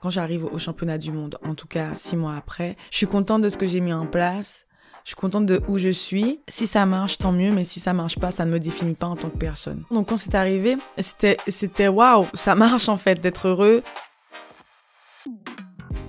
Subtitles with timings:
[0.00, 3.42] Quand j'arrive au championnat du monde, en tout cas six mois après, je suis contente
[3.42, 4.66] de ce que j'ai mis en place.
[5.02, 6.40] Je suis contente de où je suis.
[6.46, 9.08] Si ça marche, tant mieux, mais si ça marche pas, ça ne me définit pas
[9.08, 9.82] en tant que personne.
[9.90, 13.82] Donc quand c'est arrivé, c'était, c'était waouh, ça marche en fait d'être heureux.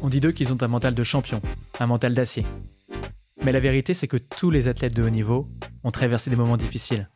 [0.04, 1.42] On dit d'eux qu'ils ont un mental de champion,
[1.80, 2.46] un mental d'acier.
[3.44, 5.50] Mais la vérité, c'est que tous les athlètes de haut niveau
[5.84, 7.10] ont traversé des moments difficiles,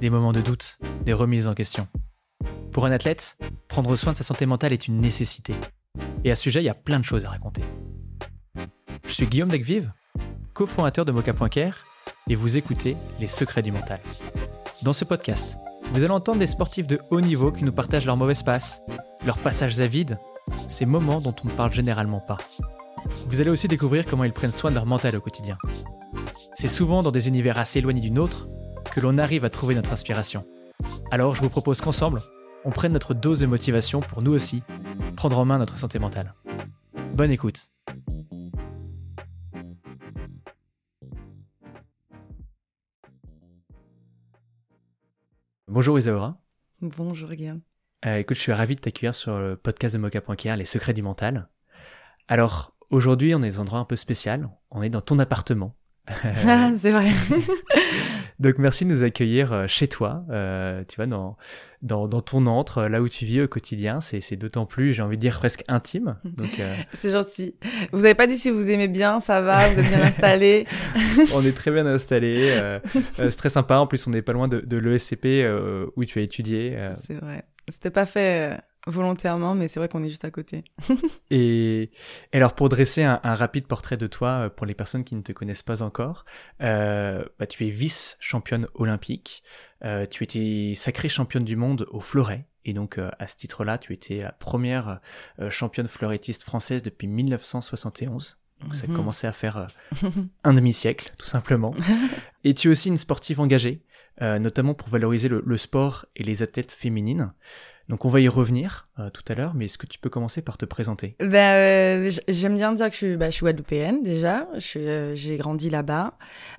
[0.00, 1.88] des moments de doute, des remises en question.
[2.72, 3.36] Pour un athlète,
[3.68, 5.54] prendre soin de sa santé mentale est une nécessité.
[6.26, 7.62] Et à ce sujet, il y a plein de choses à raconter.
[9.06, 9.92] Je suis Guillaume Degvive,
[10.54, 11.86] cofondateur de Mocha.care,
[12.28, 14.00] et vous écoutez Les Secrets du Mental.
[14.82, 15.56] Dans ce podcast,
[15.92, 18.82] vous allez entendre des sportifs de haut niveau qui nous partagent leurs mauvaises passes,
[19.24, 20.18] leurs passages à vide,
[20.66, 22.38] ces moments dont on ne parle généralement pas.
[23.28, 25.58] Vous allez aussi découvrir comment ils prennent soin de leur mental au quotidien.
[26.54, 28.48] C'est souvent dans des univers assez éloignés du nôtre
[28.92, 30.44] que l'on arrive à trouver notre inspiration.
[31.12, 32.20] Alors je vous propose qu'ensemble,
[32.64, 34.64] on prenne notre dose de motivation pour nous aussi
[35.16, 36.34] prendre en main notre santé mentale.
[37.14, 37.72] Bonne écoute.
[45.68, 46.38] Bonjour Isaura.
[46.80, 47.60] Bonjour Guillaume.
[48.04, 51.02] Euh, écoute, je suis ravi de t'accueillir sur le podcast de Mocha.care, Les secrets du
[51.02, 51.48] mental.
[52.28, 54.48] Alors, aujourd'hui, on est dans un endroit un peu spécial.
[54.70, 55.74] On est dans ton appartement.
[56.46, 57.10] Ah, c'est vrai.
[58.38, 61.36] Donc merci de nous accueillir euh, chez toi, euh, tu vois, dans,
[61.82, 64.00] dans, dans, ton antre, là où tu vis au quotidien.
[64.00, 66.16] C'est d'autant plus, j'ai envie de dire, presque intime.
[66.24, 66.74] Donc, euh...
[66.92, 67.54] C'est gentil.
[67.92, 70.66] Vous n'avez pas dit si vous aimez bien, ça va, vous êtes bien installé
[71.34, 72.50] On est très bien installé.
[72.52, 73.78] Euh, euh, c'est très sympa.
[73.78, 75.26] En plus, on n'est pas loin de, de l'ESCP
[75.96, 76.76] où tu as étudié.
[77.06, 77.44] C'est vrai.
[77.68, 80.64] C'était pas fait volontairement, mais c'est vrai qu'on est juste à côté.
[81.30, 81.90] et,
[82.32, 85.32] alors, pour dresser un, rapide portrait de toi euh, pour les personnes qui ne te
[85.32, 86.24] connaissent pas encore,
[86.62, 89.42] euh, bah, tu es vice-championne olympique,
[89.84, 93.92] euh, tu étais sacrée championne du monde au fleuret, et donc à ce titre-là, tu
[93.92, 94.98] étais la première
[95.50, 98.38] championne fleurettiste française depuis 1971.
[98.60, 98.96] Donc ça a mhm.
[98.96, 99.68] commencé à faire
[100.44, 101.74] un demi-siècle, tout simplement.
[102.42, 103.84] Et tu es aussi une sportive engagée,
[104.20, 107.32] notamment pour valoriser le, le, sport et les athlètes féminines.
[107.88, 110.42] Donc on va y revenir euh, tout à l'heure, mais est-ce que tu peux commencer
[110.42, 111.14] par te présenter?
[111.20, 115.36] Ben, euh, J'aime bien dire que je suis, bah, je suis guadeloupéenne déjà, euh, j'ai
[115.36, 116.14] grandi là-bas,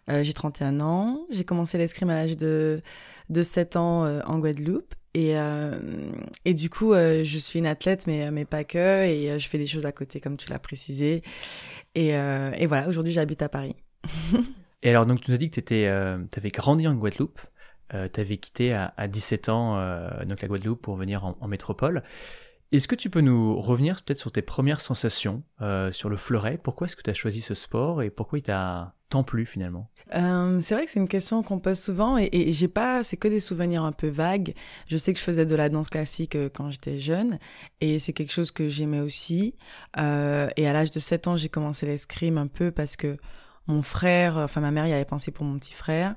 [0.07, 2.81] j'ai 31 ans, j'ai commencé l'escrime à l'âge de,
[3.29, 4.93] de 7 ans en Guadeloupe.
[5.13, 5.33] Et,
[6.45, 9.65] et du coup, je suis une athlète, mais, mais pas que, et je fais des
[9.65, 11.23] choses à côté, comme tu l'as précisé.
[11.95, 13.75] Et, et voilà, aujourd'hui j'habite à Paris.
[14.83, 17.39] et alors, donc tu nous as dit que tu avais grandi en Guadeloupe
[17.93, 22.03] euh, tu avais quitté à, 17 ans euh, donc la Guadeloupe pour venir en, métropole.
[22.73, 26.59] Est-ce que tu peux nous revenir peut-être sur tes premières sensations euh, sur le fleuret?
[26.61, 29.89] Pourquoi est-ce que tu as choisi ce sport et pourquoi il t'a tant plu finalement?
[30.11, 33.27] C'est vrai que c'est une question qu'on pose souvent et, et j'ai pas, c'est que
[33.27, 34.53] des souvenirs un peu vagues.
[34.87, 37.39] Je sais que je faisais de la danse classique quand j'étais jeune
[37.81, 39.55] et c'est quelque chose que j'aimais aussi.
[39.97, 40.01] et
[40.67, 43.17] à l'âge de 7 ans, j'ai commencé l'escrime un peu parce que
[43.67, 46.15] mon frère, enfin ma mère y avait pensé pour mon petit frère.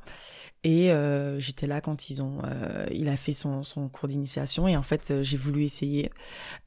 [0.63, 4.69] Et euh, j'étais là quand ils ont, euh, il a fait son, son cours d'initiation
[4.69, 6.11] et en fait euh, j'ai voulu essayer.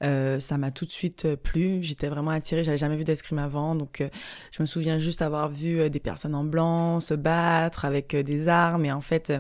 [0.03, 1.83] Euh, ça m'a tout de suite euh, plu.
[1.83, 2.63] J'étais vraiment attirée.
[2.63, 4.03] J'avais jamais vu d'escrime avant, donc
[4.51, 8.83] je me souviens juste avoir vu des personnes en blanc se battre avec des armes.
[8.85, 9.31] Et en fait,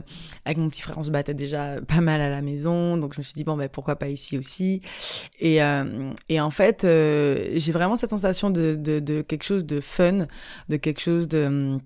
[0.45, 3.19] avec mon petit frère, on se battait déjà pas mal à la maison, donc je
[3.19, 4.81] me suis dit bon ben pourquoi pas ici aussi?
[5.39, 5.59] Et
[6.29, 10.27] et en fait, j'ai vraiment cette sensation de, de, de quelque chose de fun,
[10.69, 11.79] de quelque chose de hum,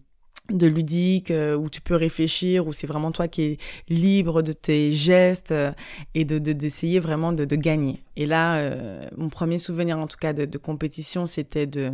[0.49, 3.57] de ludique euh, où tu peux réfléchir où c'est vraiment toi qui es
[3.89, 5.71] libre de tes gestes euh,
[6.13, 8.03] et de d'essayer vraiment de, de, gagner.
[8.15, 11.91] Et là euh, mon premier souvenir en tout cas de, de compétition c'était de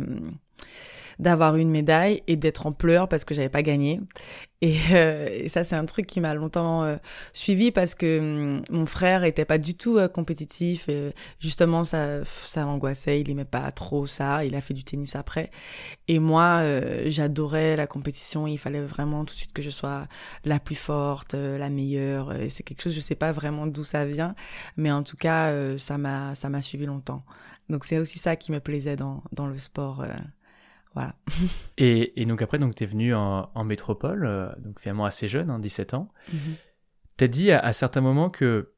[1.18, 4.00] d'avoir une médaille et d'être en pleurs parce que j'avais pas gagné.
[4.64, 6.96] Et, euh, et ça, c'est un truc qui m'a longtemps euh,
[7.34, 10.88] suivi parce que hum, mon frère était pas du tout euh, compétitif.
[11.38, 13.20] Justement, ça, ça l'angoissait.
[13.20, 14.42] Il aimait pas trop ça.
[14.44, 15.50] Il a fait du tennis après.
[16.08, 16.62] Et moi,
[17.06, 18.46] j'adorais la compétition.
[18.46, 20.06] Il fallait vraiment tout de suite que je sois
[20.44, 22.34] la plus forte, la meilleure.
[22.34, 24.34] Et c'est quelque chose, je sais pas vraiment d'où ça vient,
[24.76, 27.24] mais en tout cas, ça m'a, ça m'a suivi longtemps.
[27.68, 30.04] Donc c'est aussi ça qui me plaisait dans, dans le sport.
[30.94, 31.14] Voilà.
[31.78, 35.94] et, donc après, donc tu es venu en, métropole, euh, donc finalement assez jeune, 17
[35.94, 36.12] hein, ans.
[36.32, 36.54] Mm-hmm.
[37.18, 38.72] Tu as dit à, certains moments que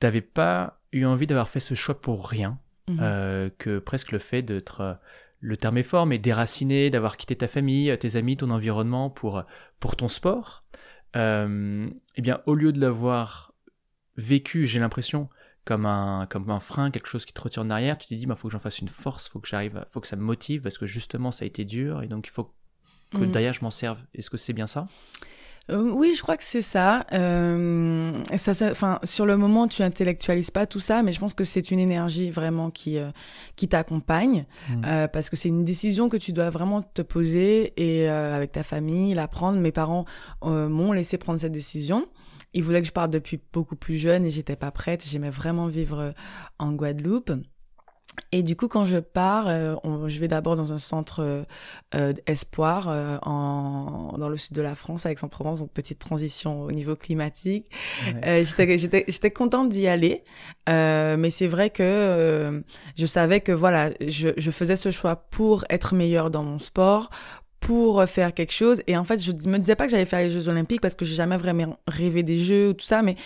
[0.00, 2.98] tu n'avais pas eu envie d'avoir fait ce choix pour rien, mm-hmm.
[3.00, 4.94] euh, que presque le fait d'être, euh,
[5.40, 9.42] le terme est fort, mais déraciné, d'avoir quitté ta famille, tes amis, ton environnement pour,
[9.80, 10.64] pour ton sport,
[11.14, 13.52] eh bien au lieu de l'avoir
[14.16, 15.28] vécu, j'ai l'impression,
[15.64, 18.22] comme un, comme un frein, quelque chose qui te retire en arrière, tu te dis,
[18.22, 20.22] il bah, faut que j'en fasse une force, faut que j'arrive, faut que ça me
[20.22, 22.54] motive, parce que justement, ça a été dur, et donc il faut
[23.12, 23.30] que mm.
[23.30, 23.98] derrière, je m'en serve.
[24.14, 24.86] Est-ce que c'est bien ça?
[25.70, 27.06] Euh, oui, je crois que c'est ça.
[27.12, 31.44] Euh, ça, enfin, sur le moment, tu intellectualises pas tout ça, mais je pense que
[31.44, 33.10] c'est une énergie vraiment qui euh,
[33.56, 34.82] qui t'accompagne mmh.
[34.84, 38.62] euh, parce que c'est une décision que tu dois vraiment te poser et avec ta
[38.62, 39.58] famille la prendre.
[39.58, 40.04] Mes parents
[40.42, 42.06] m'ont laissé prendre cette décision.
[42.54, 45.04] Ils voulaient que je parte depuis beaucoup plus jeune et j'étais pas prête.
[45.06, 46.14] J'aimais vraiment vivre
[46.58, 47.32] en Guadeloupe.
[48.32, 49.74] Et du coup, quand je pars, euh,
[50.06, 51.42] je vais d'abord dans un centre euh,
[51.94, 56.62] euh espoir euh, en, dans le sud de la France, avec Aix-en-Provence, donc petite transition
[56.62, 57.70] au niveau climatique.
[58.22, 58.44] Ouais.
[58.44, 60.22] J'étais contente d'y aller,
[60.68, 62.62] mais c'est vrai que
[62.96, 67.10] je savais que voilà, je, je faisais ce choix pour être meilleure dans mon sport,
[67.64, 68.82] pour faire quelque chose.
[68.86, 71.04] Et en fait, je me disais pas que j'allais faire les Jeux Olympiques parce que
[71.04, 73.16] j'ai jamais vraiment rêvé des Jeux ou tout ça, mais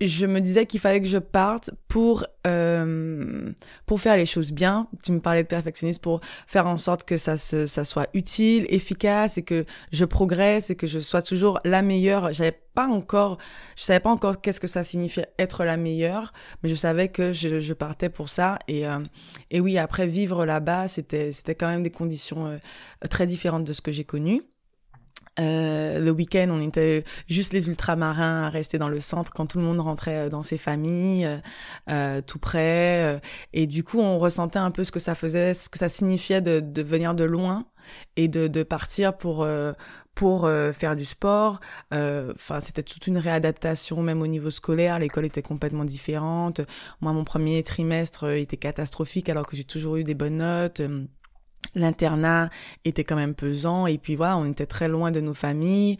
[0.00, 3.50] je me disais qu'il fallait que je parte pour euh,
[3.86, 4.88] pour faire les choses bien.
[5.02, 8.66] Tu me parlais de perfectionniste pour faire en sorte que ça se, ça soit utile,
[8.68, 12.32] efficace et que je progresse et que je sois toujours la meilleure.
[12.32, 13.38] J'avais pas encore,
[13.76, 16.32] je savais pas encore qu'est-ce que ça signifiait être la meilleure,
[16.62, 18.58] mais je savais que je, je partais pour ça.
[18.68, 19.00] Et euh,
[19.50, 22.58] et oui, après vivre là-bas, c'était c'était quand même des conditions euh,
[23.10, 24.42] très différentes de ce que j'ai connu.
[25.40, 29.58] Euh, le week-end, on était juste les ultramarins à rester dans le centre quand tout
[29.58, 31.38] le monde rentrait euh, dans ses familles, euh,
[31.90, 33.02] euh tout près.
[33.02, 33.18] Euh,
[33.52, 36.42] et du coup, on ressentait un peu ce que ça faisait, ce que ça signifiait
[36.42, 37.64] de, de venir de loin
[38.16, 39.46] et de, de partir pour
[40.14, 41.60] pour faire du sport.
[41.90, 44.98] Enfin, c'était toute une réadaptation, même au niveau scolaire.
[44.98, 46.60] L'école était complètement différente.
[47.00, 50.82] Moi, mon premier trimestre était catastrophique alors que j'ai toujours eu des bonnes notes
[51.74, 52.50] l'internat
[52.84, 55.96] était quand même pesant et puis voilà on était très loin de nos familles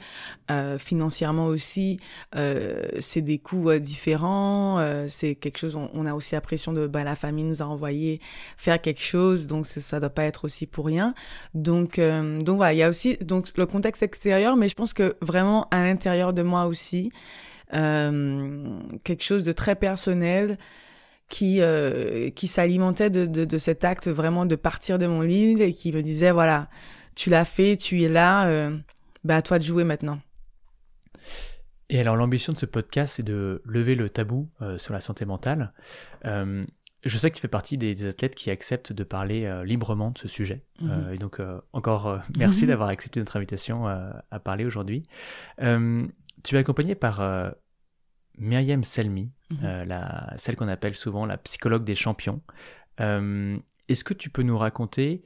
[0.50, 1.99] euh, financièrement aussi
[2.37, 6.41] euh, c'est des coûts euh, différents euh, c'est quelque chose on, on, a aussi la
[6.41, 8.20] pression de ben, la famille nous a envoyé
[8.56, 11.14] faire quelque chose donc ça doit pas être aussi pour rien.
[11.55, 14.93] Donc euh, donc voilà il y a aussi donc le contexte extérieur mais je pense
[14.93, 17.11] que vraiment à l'intérieur de moi aussi
[17.75, 20.58] euh, quelque chose de très personnel
[21.32, 25.62] qui euh, qui s'alimentait de, de, de, cet acte vraiment de partir de mon lit
[25.62, 26.69] et qui me disait voilà
[27.14, 28.76] tu l'as fait tu es là euh,
[29.25, 30.20] bah à toi de jouer maintenant
[31.88, 35.25] et alors l'ambition de ce podcast c'est de lever le tabou euh, sur la santé
[35.25, 35.73] mentale
[37.05, 40.19] je sais que tu fais partie des, des athlètes qui acceptent de parler librement de
[40.19, 40.62] ce sujet.
[40.81, 41.12] -hmm.
[41.12, 41.40] et donc,
[41.73, 45.02] encore merci d'avoir accepté notre invitation à parler aujourd'hui.
[46.44, 47.20] tu es accompagné par
[48.38, 49.55] Myriam Selmi, mmh.
[49.64, 52.40] euh, la, celle qu'on appelle souvent la psychologue des champions.
[53.00, 53.56] Euh,
[53.88, 55.23] Est-ce que tu peux nous raconter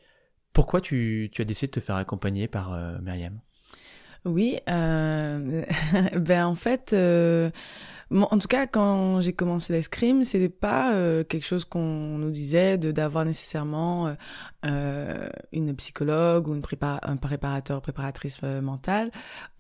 [0.52, 3.40] pourquoi tu, tu, as décidé de te faire accompagner par euh, Myriam?
[4.24, 5.64] Oui, euh,
[6.18, 6.94] ben en fait
[8.12, 12.78] en tout cas, quand j'ai commencé l'escrime, c'était pas euh, quelque chose qu'on nous disait
[12.78, 14.14] de d'avoir nécessairement euh,
[14.66, 19.10] euh, une psychologue ou une prépa un préparateur, préparatrice euh, mentale.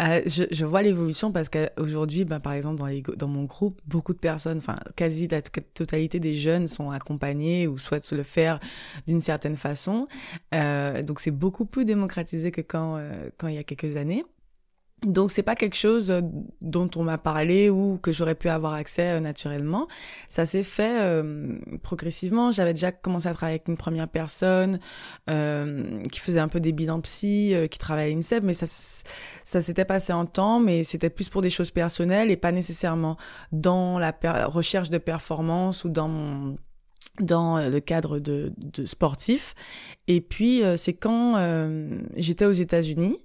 [0.00, 3.80] Euh, je, je, vois l'évolution parce qu'aujourd'hui, ben, par exemple, dans, les, dans mon groupe,
[3.86, 8.22] beaucoup de personnes, enfin, quasi la totalité des jeunes sont accompagnés ou souhaitent se le
[8.22, 8.58] faire
[9.06, 10.08] d'une certaine façon.
[10.52, 13.00] donc, c'est beaucoup plus démocratisé que quand,
[13.38, 14.24] quand il y a quelques années.
[15.02, 16.22] Donc c'est pas quelque chose euh,
[16.62, 19.88] dont on m'a parlé ou que j'aurais pu avoir accès euh, naturellement.
[20.30, 22.50] Ça s'est fait euh, progressivement.
[22.50, 24.80] J'avais déjà commencé à travailler avec une première personne
[25.28, 28.66] euh, qui faisait un peu des bilans psy, euh, qui travaillait à l'INSEP, mais ça
[29.44, 33.18] ça s'était passé en temps, mais c'était plus pour des choses personnelles et pas nécessairement
[33.52, 34.14] dans la,
[34.46, 36.56] recherche de performance ou dans mon
[37.20, 39.54] dans le cadre de, de sportif.
[40.06, 41.36] Et puis, c'est quand
[42.16, 43.18] j'étais aux États-Unis,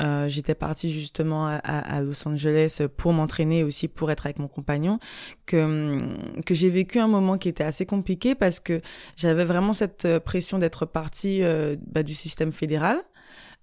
[0.00, 4.98] euh, j'étais partie justement à, Los Angeles pour m'entraîner aussi pour être avec mon compagnon
[5.46, 6.00] que
[6.46, 8.80] que j'ai vécu un moment qui était assez compliqué parce que
[9.16, 13.02] j'avais vraiment cette pression d'être partie euh, bah, du système fédéral.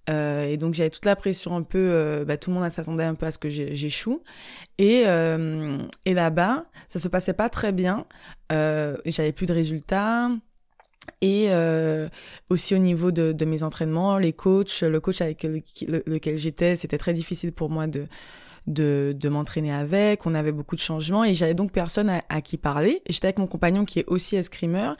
[0.08, 3.04] Euh, et donc j'avais toute la pression un peu, euh, bah, tout le monde s'attendait
[3.04, 4.22] un peu à ce que j'échoue.
[4.78, 8.06] Et, euh, et là-bas, ça se passait pas très bien.
[8.50, 10.30] j'avais plus de résultats.
[11.20, 12.08] Et euh,
[12.50, 16.36] aussi au niveau de, de, mes entraînements, les coachs, le coach avec le, le, lequel
[16.36, 18.06] j'étais, c'était très difficile pour moi de
[18.68, 20.26] de, de m'entraîner avec.
[20.26, 23.02] On avait beaucoup de changements et j'avais donc personne à, à qui parler.
[23.08, 24.96] J'étais avec mon compagnon qui est aussi escrimeur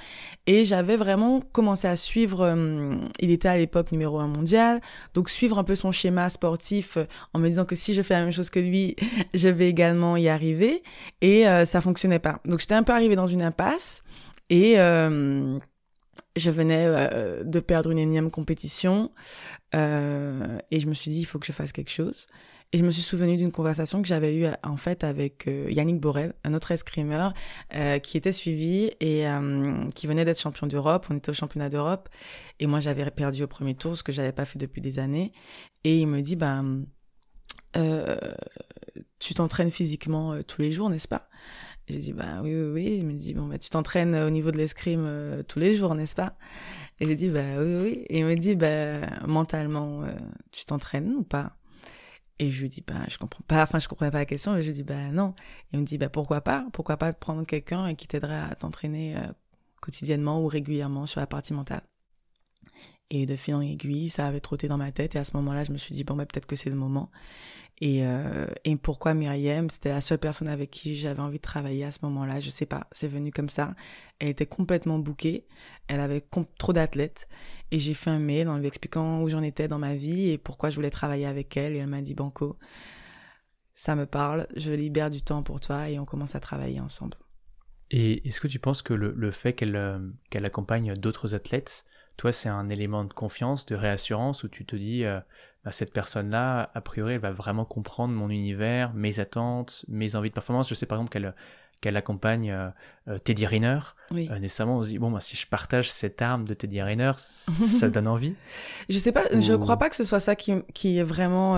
[0.47, 2.41] et j'avais vraiment commencé à suivre.
[2.41, 4.81] Euh, il était à l'époque numéro un mondial,
[5.15, 8.15] donc suivre un peu son schéma sportif euh, en me disant que si je fais
[8.15, 8.97] la même chose que lui,
[9.35, 10.83] je vais également y arriver.
[11.21, 12.41] Et euh, ça fonctionnait pas.
[12.47, 14.03] Donc j'étais un peu arrivée dans une impasse
[14.51, 15.59] et euh,
[16.37, 19.13] je venais euh, de perdre une énième compétition
[19.75, 22.27] euh, et je me suis dit il faut que je fasse quelque chose.
[22.71, 26.01] Et je me suis souvenu d'une conversation que j'avais eue en fait avec euh, Yannick
[26.01, 27.33] Borel un autre escrimeur
[28.03, 29.25] qui était suivi et
[29.95, 31.07] qui venait d'être champion d'Europe.
[31.09, 32.11] On était au championnat d'Europe.
[32.61, 35.33] Et moi j'avais perdu au premier tour ce que j'avais pas fait depuis des années.
[35.85, 36.85] Et il me dit ben
[39.19, 41.31] tu t'entraînes physiquement tous les jours, n'est-ce pas?
[41.89, 42.97] J'ai dit, bah oui, oui, oui.
[42.99, 46.15] Il me dit, bon, bah, tu t'entraînes au niveau de l'escrime tous les jours, n'est-ce
[46.15, 46.37] pas?
[47.01, 48.05] Et je dis, bah oui, oui.
[48.09, 50.05] Et il me dit, bah mentalement,
[50.53, 51.59] tu t'entraînes ou pas?
[52.41, 54.63] Et je lui dis, bah, je comprends pas, enfin, je comprenais pas la question, mais
[54.63, 55.35] je lui dis, bah, non.
[55.73, 56.67] Il me dit, bah, pourquoi pas?
[56.73, 59.27] Pourquoi pas prendre quelqu'un qui t'aiderait à t'entraîner euh,
[59.81, 61.83] quotidiennement ou régulièrement sur la partie mentale?
[63.11, 65.65] Et de fil en aiguille, ça avait trotté dans ma tête, et à ce moment-là,
[65.65, 67.11] je me suis dit, bon, bah, peut-être que c'est le moment.
[67.81, 69.71] Et, euh, et pourquoi Myriam?
[69.71, 72.41] C'était la seule personne avec qui j'avais envie de travailler à ce moment-là.
[72.41, 73.75] Je sais pas, c'est venu comme ça.
[74.19, 75.47] Elle était complètement bookée.
[75.87, 76.25] Elle avait
[76.59, 77.29] trop d'athlètes.
[77.71, 80.39] Et j'ai fait un mail en lui expliquant où j'en étais dans ma vie et
[80.39, 81.75] pourquoi je voulais travailler avec elle.
[81.75, 82.59] Et elle m'a dit, Banco,
[83.75, 87.17] ça me parle, je libère du temps pour toi et on commence à travailler ensemble.
[87.91, 91.85] Et est-ce que tu penses que le, fait euh, qu'elle accompagne d'autres athlètes,
[92.19, 95.21] toi, c'est un élément de confiance, de réassurance, où tu te dis, euh,
[95.65, 100.29] bah, cette personne-là, a priori, elle va vraiment comprendre mon univers, mes attentes, mes envies
[100.29, 100.69] de performance.
[100.69, 101.35] Je sais par exemple qu'elle
[101.81, 102.69] qu'elle accompagne euh,
[103.09, 103.79] euh, Teddy Riner.
[104.11, 104.29] Oui.
[104.31, 107.13] Euh, nécessairement, on se dit, bon, bah, si je partage cette arme de Teddy Riner,
[107.17, 108.35] ça donne envie.
[108.89, 111.57] Je sais pas, je crois pas que ce soit ça qui, qui est vraiment,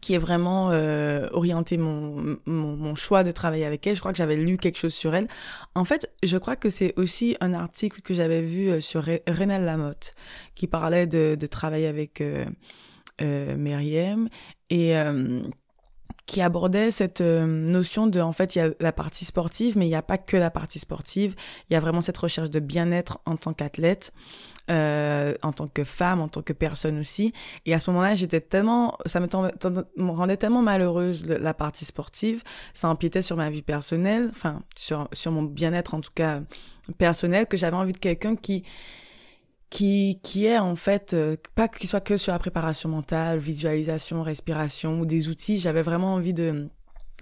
[0.00, 0.68] qui est vraiment
[1.32, 3.94] orienté mon, mon, mon, choix de travailler avec elle.
[3.94, 5.28] Je crois que j'avais lu quelque chose sur elle.
[5.74, 10.12] En fait, je crois que c'est aussi un article que j'avais vu sur Renal Lamotte,
[10.54, 12.46] qui parlait de, de travailler avec euh,
[13.56, 14.28] Myriam.
[14.70, 14.96] Et
[16.26, 19.86] qui abordait cette euh, notion de, en fait, il y a la partie sportive, mais
[19.86, 21.34] il n'y a pas que la partie sportive.
[21.68, 24.12] Il y a vraiment cette recherche de bien-être en tant qu'athlète,
[24.70, 27.32] euh, en tant que femme, en tant que personne aussi.
[27.66, 29.26] Et à ce moment-là, j'étais tellement, ça me,
[29.96, 32.42] me, rendait tellement malheureuse la partie sportive.
[32.72, 36.40] Ça empiétait sur ma vie personnelle, enfin, sur, sur mon bien-être en tout cas
[36.98, 38.64] personnel, que j'avais envie de quelqu'un qui,
[39.68, 44.22] qui, qui est en fait, euh, pas qu'il soit que sur la préparation mentale, visualisation,
[44.22, 45.58] respiration ou des outils.
[45.58, 46.68] J'avais vraiment envie de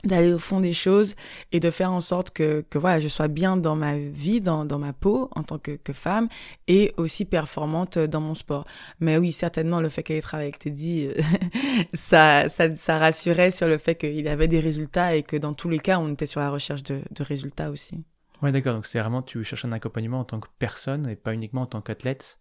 [0.05, 1.15] d'aller au fond des choses
[1.53, 4.65] et de faire en sorte que, que voilà, je sois bien dans ma vie, dans,
[4.65, 6.29] dans ma peau en tant que, que femme
[6.69, 8.67] et aussi performante dans mon sport.
[9.01, 11.21] Mais oui, certainement, le fait qu'elle ait travaillé avec Teddy, euh,
[11.95, 15.69] ça, ça, ça rassurait sur le fait qu'il avait des résultats et que dans tous
[15.69, 18.05] les cas, on était sur la recherche de, de résultats aussi.
[18.43, 18.75] Ouais, d'accord.
[18.75, 21.67] Donc c'est vraiment, tu cherches un accompagnement en tant que personne et pas uniquement en
[21.67, 22.39] tant qu'athlète.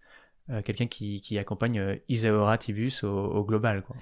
[0.52, 3.84] Euh, quelqu'un qui, qui, accompagne euh, Isaora Tibus au, global.
[3.84, 3.96] Quoi.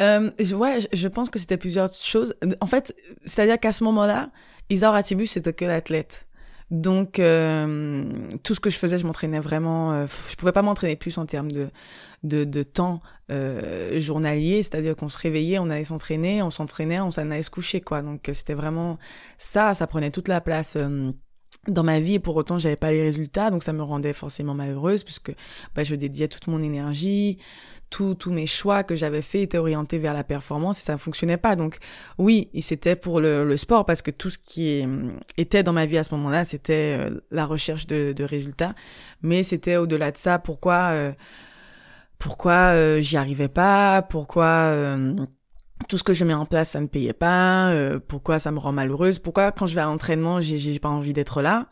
[0.00, 2.34] Euh, ouais, je, pense que c'était plusieurs choses.
[2.60, 2.94] En fait,
[3.24, 4.30] c'est-à-dire qu'à ce moment-là,
[4.68, 6.26] Isaora Tibus, c'était que l'athlète.
[6.72, 8.04] Donc, euh,
[8.42, 9.92] tout ce que je faisais, je m'entraînais vraiment.
[9.92, 11.68] Euh, je pouvais pas m'entraîner plus en termes de,
[12.22, 17.10] de, de temps euh, journalier, c'est-à-dire qu'on se réveillait, on allait s'entraîner, on s'entraînait, on
[17.10, 18.00] s'en allait se coucher, quoi.
[18.00, 18.98] Donc, c'était vraiment
[19.36, 20.78] ça, ça prenait toute la place
[21.68, 24.54] dans ma vie et pour autant j'avais pas les résultats donc ça me rendait forcément
[24.54, 25.32] malheureuse puisque
[25.74, 27.38] bah, je dédiais toute mon énergie
[27.92, 31.36] tous mes choix que j'avais faits étaient orientés vers la performance et ça ne fonctionnait
[31.36, 31.56] pas.
[31.56, 31.78] Donc
[32.18, 34.84] oui c'était pour le, le, sport parce que tout ce qui
[35.36, 38.74] était dans ma vie à ce moment-là c'était euh, la recherche de, de, résultats.
[39.22, 41.12] Mais c'était au-delà de ça pourquoi euh,
[42.18, 44.96] pourquoi euh, j'y arrivais pas pourquoi
[45.88, 47.70] tout ce que je mets en place, ça ne payait pas.
[47.70, 51.12] Euh, pourquoi ça me rend malheureuse Pourquoi quand je vais à l'entraînement, j'ai, pas envie
[51.12, 51.68] d'être là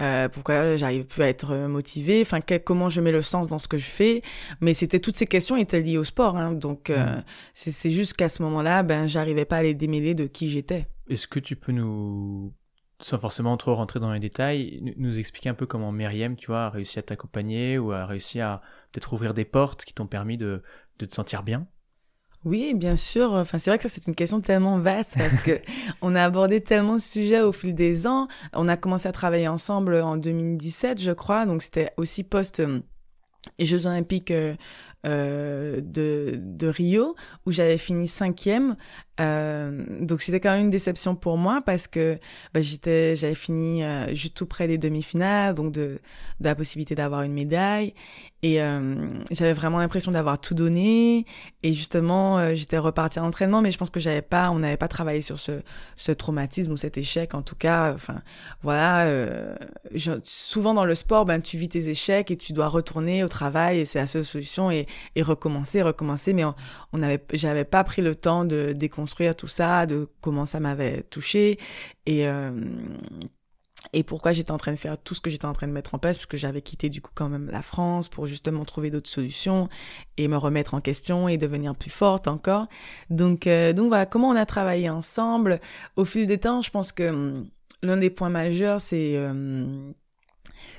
[0.00, 3.68] euh, Pourquoi j'arrive plus à être motivée Enfin, comment je mets le sens dans ce
[3.68, 4.22] que je fais
[4.60, 7.24] Mais c'était toutes ces questions étaient liées au sport, hein, donc euh, mm.
[7.54, 10.86] c'est, c'est juste qu'à ce moment-là, ben, j'arrivais pas à les démêler de qui j'étais.
[11.08, 12.52] Est-ce que tu peux nous,
[13.00, 16.66] sans forcément trop rentrer dans les détails, nous expliquer un peu comment Myriam, tu vois,
[16.66, 20.36] a réussi à t'accompagner ou a réussi à peut-être ouvrir des portes qui t'ont permis
[20.36, 20.62] de,
[20.98, 21.66] de te sentir bien?
[22.44, 23.32] Oui, bien sûr.
[23.32, 25.60] Enfin, c'est vrai que ça, c'est une question tellement vaste parce que
[26.02, 28.26] on a abordé tellement de sujets au fil des ans.
[28.52, 31.46] On a commencé à travailler ensemble en 2017, je crois.
[31.46, 32.80] Donc, c'était aussi post euh,
[33.60, 34.54] Jeux Olympiques euh,
[35.06, 37.14] euh, de, de Rio
[37.46, 38.76] où j'avais fini cinquième.
[39.20, 42.18] Euh, donc c'était quand même une déception pour moi parce que
[42.54, 46.00] bah, j'étais, j'avais fini euh, juste tout près des demi-finales, donc de,
[46.40, 47.92] de la possibilité d'avoir une médaille.
[48.44, 48.96] Et euh,
[49.30, 51.26] j'avais vraiment l'impression d'avoir tout donné.
[51.62, 54.76] Et justement, euh, j'étais repartie à l'entraînement, mais je pense que j'avais pas, on n'avait
[54.76, 55.60] pas travaillé sur ce,
[55.94, 57.34] ce traumatisme ou cet échec.
[57.34, 58.22] En tout cas, enfin,
[58.62, 59.06] voilà.
[59.94, 63.28] Je, souvent dans le sport, ben tu vis tes échecs et tu dois retourner au
[63.28, 66.32] travail et c'est la seule solution et, et recommencer, recommencer.
[66.32, 66.56] Mais on,
[66.92, 69.01] on avait, j'avais pas pris le temps de déconstruire
[69.36, 71.58] tout ça, de comment ça m'avait touché
[72.06, 72.50] et euh,
[73.92, 75.94] et pourquoi j'étais en train de faire tout ce que j'étais en train de mettre
[75.94, 79.10] en place, puisque j'avais quitté du coup quand même la France pour justement trouver d'autres
[79.10, 79.68] solutions
[80.16, 82.68] et me remettre en question et devenir plus forte encore.
[83.10, 85.60] Donc, euh, donc voilà, comment on a travaillé ensemble.
[85.96, 87.48] Au fil des temps, je pense que hum,
[87.82, 89.14] l'un des points majeurs, c'est...
[89.16, 89.92] Euh,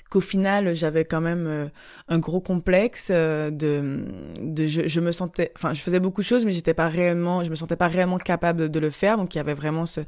[0.09, 1.67] qu'au final j'avais quand même euh,
[2.07, 4.05] un gros complexe euh, de,
[4.39, 7.43] de je, je, me sentais enfin je faisais beaucoup de choses mais j'étais pas réellement
[7.43, 10.01] je me sentais pas réellement capable de le faire donc il y avait vraiment ce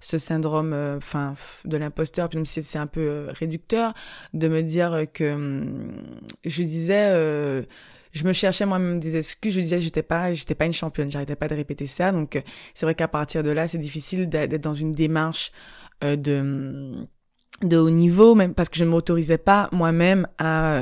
[0.00, 3.92] ce syndrome euh, enfin de l'imposteur puis même si c'est un peu réducteur
[4.32, 5.92] de me dire que hum,
[6.44, 7.66] je disais
[8.12, 9.54] je me cherchais moi-même des excuses.
[9.54, 11.10] Je disais j'étais pas, j'étais pas une championne.
[11.10, 12.12] J'arrêtais pas de répéter ça.
[12.12, 12.42] Donc
[12.74, 15.50] c'est vrai qu'à partir de là, c'est difficile d'être dans une démarche
[16.02, 17.06] de hum,
[17.60, 20.74] de haut niveau, même parce que je ne m'autorisais pas moi-même à,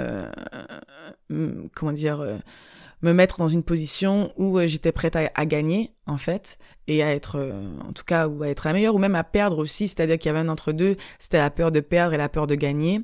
[1.30, 2.36] euh, comment dire, euh,
[3.02, 7.14] me mettre dans une position où euh, j'étais prête à, gagner, en fait, et à
[7.14, 7.38] être,
[7.86, 10.28] en tout cas, ou à être la meilleure, ou même à perdre aussi, c'est-à-dire qu'il
[10.28, 13.00] y avait un entre-deux, c'était la peur de perdre et la peur de gagner.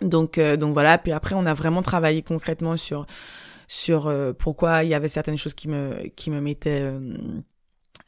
[0.00, 3.06] Donc, donc voilà, puis après, on a vraiment travaillé concrètement sur,
[3.68, 6.90] sur pourquoi il y avait certaines choses qui me, qui me mettaient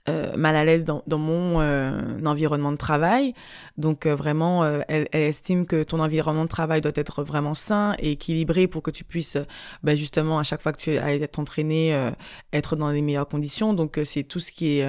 [0.09, 3.35] euh, mal à l'aise dans, dans mon euh, environnement de travail.
[3.77, 7.95] Donc euh, vraiment, elle, elle, estime que ton environnement de travail doit être vraiment sain
[7.99, 9.39] et équilibré pour que tu puisses
[9.83, 12.11] bah, justement à chaque fois que tu ailles t'entraîner,
[12.53, 13.75] être dans les meilleures conditions.
[13.75, 14.89] Donc c'est tout ce qui est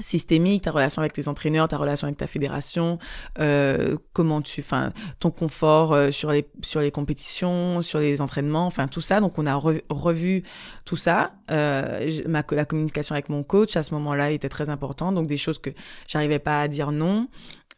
[0.00, 2.98] systémique, ta relation avec tes entraîneurs, ta relation avec ta fédération,
[3.38, 8.66] euh, comment tu, enfin, ton confort euh, sur les sur les compétitions, sur les entraînements,
[8.66, 9.20] enfin tout ça.
[9.20, 10.42] Donc on a revu
[10.84, 11.32] tout ça.
[11.50, 15.12] Euh, ma la communication avec mon coach à ce moment-là était très important.
[15.12, 15.70] Donc des choses que
[16.06, 17.28] j'arrivais pas à dire non.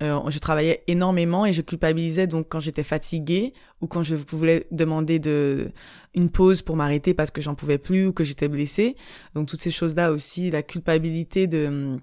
[0.02, 3.52] Euh, je travaillais énormément et je culpabilisais donc quand j'étais fatiguée
[3.82, 5.72] ou quand je voulais demander de
[6.14, 8.96] une pause pour m'arrêter parce que j'en pouvais plus ou que j'étais blessée.
[9.34, 12.00] Donc toutes ces choses-là aussi, la culpabilité de hum,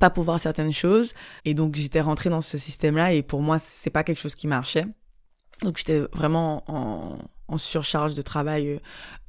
[0.00, 1.14] pas pouvoir certaines choses
[1.44, 4.48] et donc j'étais rentrée dans ce système-là et pour moi c'est pas quelque chose qui
[4.48, 4.86] marchait.
[5.62, 7.18] Donc j'étais vraiment en,
[7.48, 8.80] en, surcharge de travail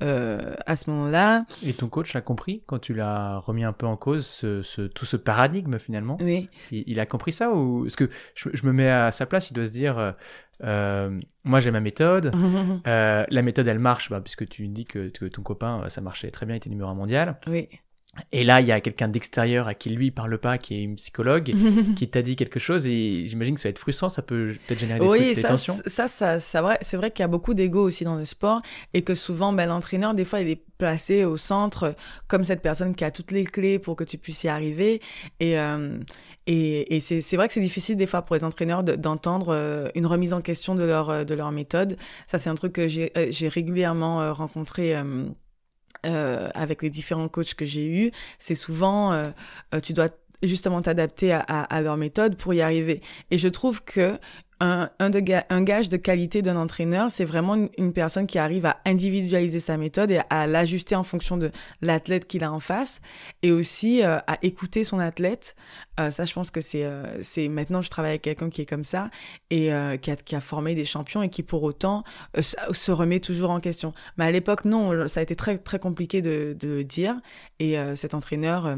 [0.04, 1.46] euh, à ce moment-là.
[1.64, 4.84] Et ton coach l'a compris quand tu l'as remis un peu en cause, ce, ce,
[4.84, 6.18] tout ce paradigme finalement?
[6.22, 6.48] Oui.
[6.72, 9.54] Il, a compris ça ou est-ce que je, je, me mets à sa place, il
[9.54, 10.12] doit se dire, euh,
[10.64, 12.34] euh moi j'ai ma méthode,
[12.88, 16.32] euh, la méthode elle marche, bah, puisque tu dis que, que, ton copain ça marchait
[16.32, 17.40] très bien, il était numéro un mondial.
[17.48, 17.68] Oui.
[18.32, 20.96] Et là, il y a quelqu'un d'extérieur à qui lui parle pas, qui est une
[20.96, 21.54] psychologue,
[21.96, 24.80] qui t'a dit quelque chose et j'imagine que ça va être frustrant, ça peut peut-être
[24.80, 25.78] générer des, oui, ça, tensions.
[25.86, 28.62] ça, ça, ça vrai, c'est vrai qu'il y a beaucoup d'ego aussi dans le sport
[28.94, 31.96] et que souvent, ben, l'entraîneur, des fois, il est placé au centre
[32.28, 35.02] comme cette personne qui a toutes les clés pour que tu puisses y arriver.
[35.40, 35.98] Et, euh,
[36.48, 40.06] et, et c'est, vrai que c'est difficile des fois pour les entraîneurs d'entendre euh, une
[40.06, 41.98] remise en question de leur, de leur méthode.
[42.28, 44.96] Ça, c'est un truc que j'ai, euh, j'ai régulièrement rencontré.
[44.96, 45.26] Euh,
[46.04, 49.30] avec les différents coachs que j'ai eus, c'est souvent euh,
[49.74, 50.10] euh, tu dois
[50.42, 53.02] justement t'adapter à, à, leur méthode pour y arriver.
[53.32, 54.18] Et je trouve que
[54.60, 58.66] un, un, de, un gage de qualité d'un entraîneur, c'est vraiment une, personne qui arrive
[58.66, 63.02] à individualiser sa méthode et à, l'ajuster en fonction de l'athlète qu'il a en face
[63.42, 65.56] et aussi euh, à écouter son athlète.
[66.00, 68.66] Euh, ça, je pense que c'est euh, c'est maintenant je travaille avec quelqu'un qui est
[68.66, 69.10] comme ça
[69.50, 69.70] et
[70.02, 72.04] qui a, qui, a, formé des champions et qui pour autant
[72.40, 73.94] se remet toujours en question.
[74.18, 77.16] Mais à l'époque, non, ça a été très très compliqué de, de dire
[77.60, 78.76] et cet entraîneur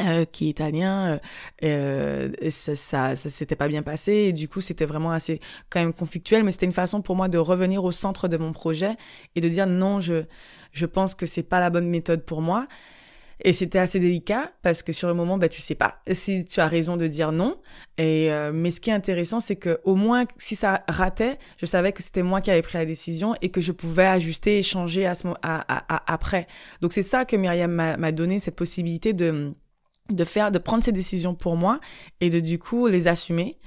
[0.00, 1.18] euh, qui est italien,
[1.62, 5.40] euh, euh ça, ça, ça s'était pas bien passé et du coup c'était vraiment assez
[5.70, 8.52] quand même conflictuel, mais c'était une façon pour moi de revenir au centre de mon
[8.52, 8.96] projet
[9.34, 10.24] et de dire non, je
[10.72, 12.66] je pense que c'est pas la bonne méthode pour moi.
[13.44, 16.60] Et c'était assez délicat parce que sur le moment, bah, tu sais pas si tu
[16.60, 17.56] as raison de dire non.
[17.98, 21.66] Et euh, mais ce qui est intéressant, c'est que au moins si ça ratait, je
[21.66, 24.62] savais que c'était moi qui avais pris la décision et que je pouvais ajuster et
[24.62, 26.46] changer à ce à, à, après.
[26.80, 29.54] Donc c'est ça que Myriam m'a donné cette possibilité de
[30.10, 31.80] de faire, de prendre ces décisions pour moi
[32.20, 33.58] et de du coup les assumer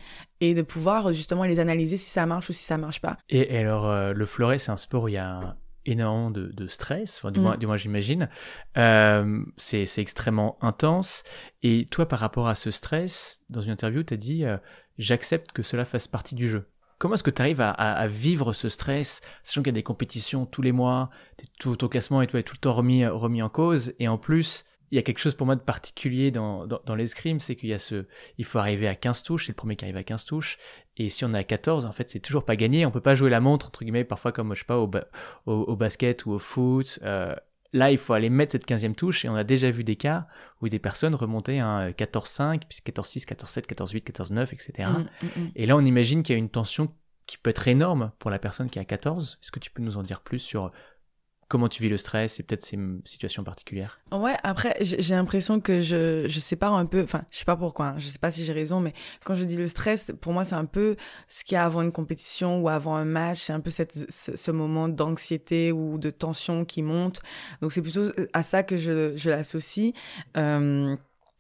[0.41, 3.17] et de pouvoir justement les analyser si ça marche ou si ça marche pas.
[3.29, 6.67] Et, alors euh, le fleuret c'est un sport où il y a énormément de, de
[6.67, 7.59] stress, enfin, du, moins, mm.
[7.59, 8.29] du moins j'imagine.
[8.77, 11.23] Euh, c'est extrêmement intense.
[11.63, 14.57] Et toi par rapport à ce stress, dans une interview tu as dit euh,
[14.97, 16.67] j'accepte que cela fasse partie du jeu.
[16.99, 19.83] Comment est-ce que tu arrives à, à, vivre ce stress, sachant qu'il y a des
[19.83, 21.09] compétitions tous les mois,
[21.57, 24.17] tout au classement et tout est tout le temps remis, remis en cause, et en
[24.17, 27.55] plus, il y a quelque chose pour moi de particulier dans, dans, dans l'escrime, c'est
[27.55, 28.05] qu'il y a ce,
[28.37, 30.57] il faut arriver à 15 touches, c'est le premier qui arrive à 15 touches,
[30.97, 33.15] et si on est à 14, en fait, c'est toujours pas gagné, on peut pas
[33.15, 34.89] jouer la montre, entre guillemets, parfois comme, je sais pas, au,
[35.45, 37.35] au, basket ou au foot, euh,
[37.73, 40.27] là, il faut aller mettre cette 15e touche, et on a déjà vu des cas
[40.61, 44.89] où des personnes remontaient à 14-5, puis 14-6, 14-7, 14-8, 14-9, etc.
[45.55, 46.91] Et là, on imagine qu'il y a une tension
[47.25, 49.37] qui peut être énorme pour la personne qui est à 14.
[49.41, 50.71] Est-ce que tu peux nous en dire plus sur
[51.49, 53.99] comment tu vis le stress et peut-être ces situations particulières?
[54.11, 57.87] Ouais, après, j'ai l'impression que je, je sépare un peu, enfin, je sais pas pourquoi,
[57.87, 58.93] hein, je sais pas si j'ai raison, mais
[59.25, 60.95] quand je dis le stress, pour moi, c'est un peu
[61.27, 63.93] ce qu'il y a avant une compétition ou avant un match, c'est un peu cette,
[64.09, 67.21] ce, moment d'anxiété ou de tension qui monte.
[67.61, 69.93] Donc, c'est plutôt à ça que je, je l'associe.
[70.37, 70.95] Euh,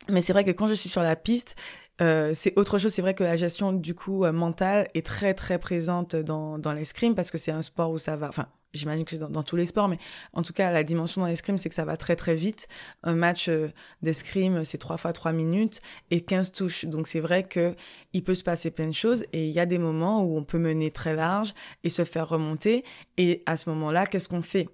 [0.09, 1.55] mais c'est vrai que quand je suis sur la piste,
[2.01, 2.91] euh, c'est autre chose.
[2.91, 6.73] C'est vrai que la gestion du coup euh, mentale est très très présente dans, dans
[6.73, 8.29] l'escrime parce que c'est un sport où ça va.
[8.29, 9.97] Enfin, j'imagine que c'est dans, tous les sports, mais
[10.33, 12.67] en tout cas, la dimension dans l'escrime, c'est que ça va très très vite.
[13.03, 13.69] Un match euh,
[14.01, 16.85] d'escrime, c'est 3 fois 3 minutes et 15 touches.
[16.85, 17.75] Donc c'est vrai que
[18.13, 20.43] il peut se passer plein de choses et il y a des moments où on
[20.43, 21.53] peut mener très large
[21.83, 22.83] et se faire remonter.
[23.17, 24.69] Et à ce moment-là, qu'est-ce qu'on fait?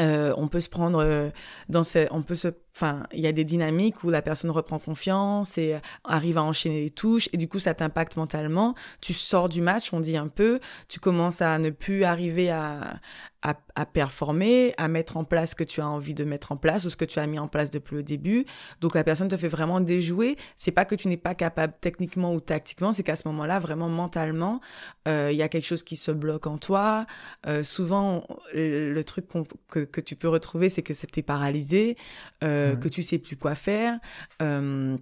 [0.00, 1.30] Euh, on peut se prendre euh,
[1.68, 4.78] dans ces, on peut se, enfin, il y a des dynamiques où la personne reprend
[4.78, 8.76] confiance et arrive à enchaîner les touches et du coup ça t'impacte mentalement.
[9.00, 13.00] Tu sors du match, on dit un peu, tu commences à ne plus arriver à,
[13.42, 16.84] à, performer, à mettre en place ce que tu as envie de mettre en place
[16.84, 18.44] ou ce que tu as mis en place depuis le début.
[18.80, 20.36] Donc la personne te fait vraiment déjouer.
[20.56, 23.88] C'est pas que tu n'es pas capable techniquement ou tactiquement, c'est qu'à ce moment-là, vraiment
[23.88, 24.60] mentalement,
[25.06, 27.06] euh, il y a quelque chose qui se bloque en toi.
[27.46, 29.26] Euh, souvent, le truc
[29.68, 31.96] que, tu peux retrouver, c'est que c'était paralysé,
[32.42, 33.98] euh, que tu sais plus quoi faire.
[34.42, 34.96] Euh,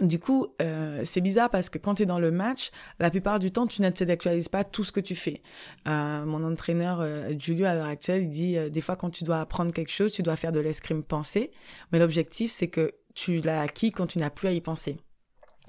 [0.00, 3.38] du coup, euh, c'est bizarre parce que quand tu es dans le match, la plupart
[3.38, 5.42] du temps, tu n'intellectualises pas tout ce que tu fais.
[5.86, 7.06] Euh, mon entraîneur,
[7.38, 10.22] Julio, à l'heure actuelle, il dit des fois, quand tu dois apprendre quelque chose, tu
[10.22, 11.52] dois faire de l'escrime pensée.
[11.92, 14.96] Mais l'objectif, c'est que tu l'as acquis quand tu n'as plus à y penser.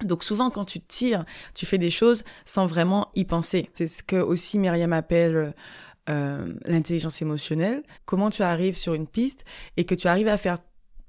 [0.04, 3.70] Donc souvent, quand tu tires, tu fais des choses sans vraiment y penser.
[3.76, 5.54] C'est ce que aussi Myriam appelle
[6.08, 7.84] l'intelligence émotionnelle.
[8.06, 9.46] Comment tu arrives sur une piste
[9.78, 10.58] et que tu arrives à faire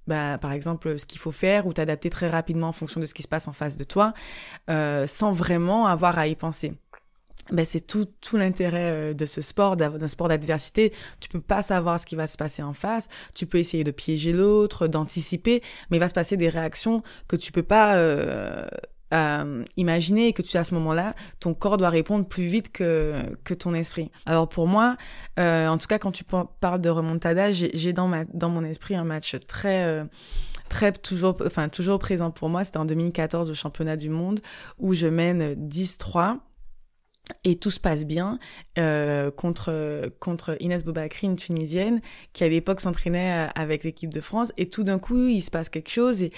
[0.06, 3.14] bah, par exemple, ce qu'il faut faire ou t'adapter très rapidement en fonction de ce
[3.14, 4.14] qui se passe en face de toi,
[4.70, 6.74] euh, sans vraiment avoir à y penser.
[7.52, 10.92] Ben, c'est tout, tout l'intérêt euh, de ce sport, d'un sport d'adversité.
[11.20, 13.08] Tu peux pas savoir ce qui va se passer en face.
[13.34, 17.36] Tu peux essayer de piéger l'autre, d'anticiper, mais il va se passer des réactions que
[17.36, 18.66] tu peux pas euh,
[19.14, 23.14] euh, imaginer que tu à ce moment-là, ton corps doit répondre plus vite que,
[23.44, 24.10] que ton esprit.
[24.26, 24.96] Alors pour moi,
[25.38, 29.04] euh, en tout cas quand tu parles de remontada, j'ai dans, dans mon esprit un
[29.04, 29.84] match très...
[29.84, 30.04] Euh,
[30.68, 34.40] très toujours enfin toujours présent pour moi c'était en 2014 au championnat du monde
[34.80, 36.38] où je mène 10-3
[37.44, 38.38] et tout se passe bien
[38.78, 42.00] euh, contre contre Inès Boubakri, une Tunisienne
[42.32, 44.52] qui à l'époque s'entraînait euh, avec l'équipe de France.
[44.56, 46.32] Et tout d'un coup il se passe quelque chose et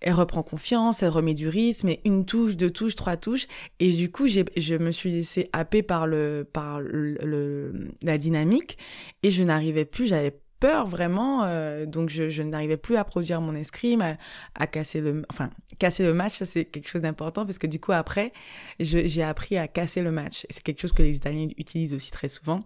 [0.00, 3.46] elle reprend confiance, elle remet du rythme et une touche, deux touches, trois touches.
[3.80, 8.78] Et du coup je me suis laissée happer par le par le, la dynamique.
[9.22, 10.34] Et je n'arrivais plus, j'avais
[10.66, 14.16] peur vraiment euh, donc je, je n'arrivais plus à produire mon escrime à,
[14.56, 17.78] à, casser le enfin casser le match ça c'est quelque chose d'important parce que du
[17.78, 18.32] coup après
[18.80, 22.26] j'ai appris à casser le match c'est quelque chose que les Italiens utilisent aussi très
[22.26, 22.62] souvent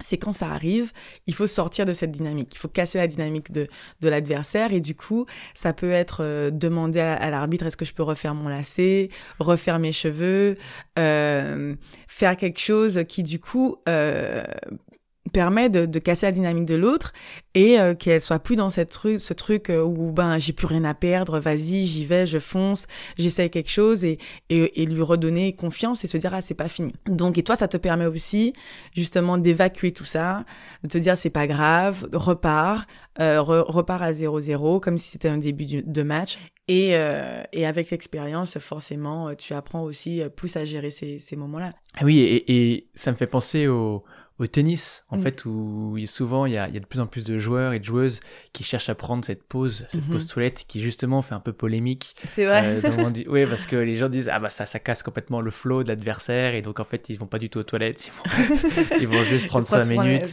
[0.00, 0.92] c'est quand ça arrive,
[1.26, 2.54] il faut sortir de cette dynamique.
[2.54, 3.66] Il faut casser la dynamique de,
[4.00, 7.94] de l'adversaire et du coup, ça peut être euh, demander à, l'arbitre est-ce que je
[7.94, 9.08] peux refaire mon lacet,
[9.40, 10.56] refaire mes cheveux,
[11.00, 11.74] euh,
[12.06, 13.76] faire quelque chose qui du coup
[15.28, 17.12] permet de, casser la dynamique de l'autre
[17.54, 20.66] et euh, qu'elle soit plus dans cette truc, ce truc euh, où ben j'ai plus
[20.66, 22.86] rien à perdre, vas-y, j'y vais, je fonce,
[23.16, 26.92] j'essaye quelque chose et, et, lui redonner confiance et se dire ah c'est pas fini.
[27.06, 28.52] Donc et toi ça te permet aussi
[28.94, 30.44] justement d'évacuer tout ça,
[30.84, 32.86] de te dire c'est pas grave, repars,
[33.20, 36.38] euh, repars à 0-0 comme si c'était un début de match
[36.68, 36.90] et,
[37.52, 41.72] et avec l'expérience forcément tu apprends aussi plus à gérer ces, ces moments-là.
[41.96, 44.04] Ah oui et, et ça me fait penser au
[44.38, 45.22] au tennis, en mm.
[45.22, 47.72] fait, où souvent il y, a, il y, a, de plus en plus de joueurs
[47.72, 48.20] et de joueuses
[48.52, 50.10] qui cherchent à prendre cette pause, cette mm-hmm.
[50.10, 52.14] pause toilette, qui justement fait un peu polémique.
[52.24, 52.80] C'est vrai.
[52.84, 55.82] Euh, oui, parce que les gens disent ah bah ça, ça casse complètement le flow
[55.82, 58.86] de l'adversaire et donc en fait ils vont pas du tout aux toilettes, ils vont,
[59.00, 60.32] ils vont juste prendre cinq minutes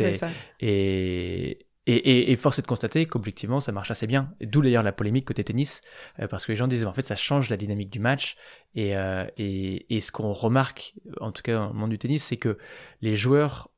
[0.61, 4.31] et, et, et, et, force est de constater qu'objectivement, ça marche assez bien.
[4.41, 5.81] D'où d'ailleurs la polémique côté tennis,
[6.19, 8.37] euh, parce que les gens disent en fait ça change la dynamique du match.
[8.73, 12.23] Et, euh, et, et ce qu'on remarque, en tout cas dans le monde du tennis,
[12.23, 12.57] c'est que
[13.01, 13.69] les joueurs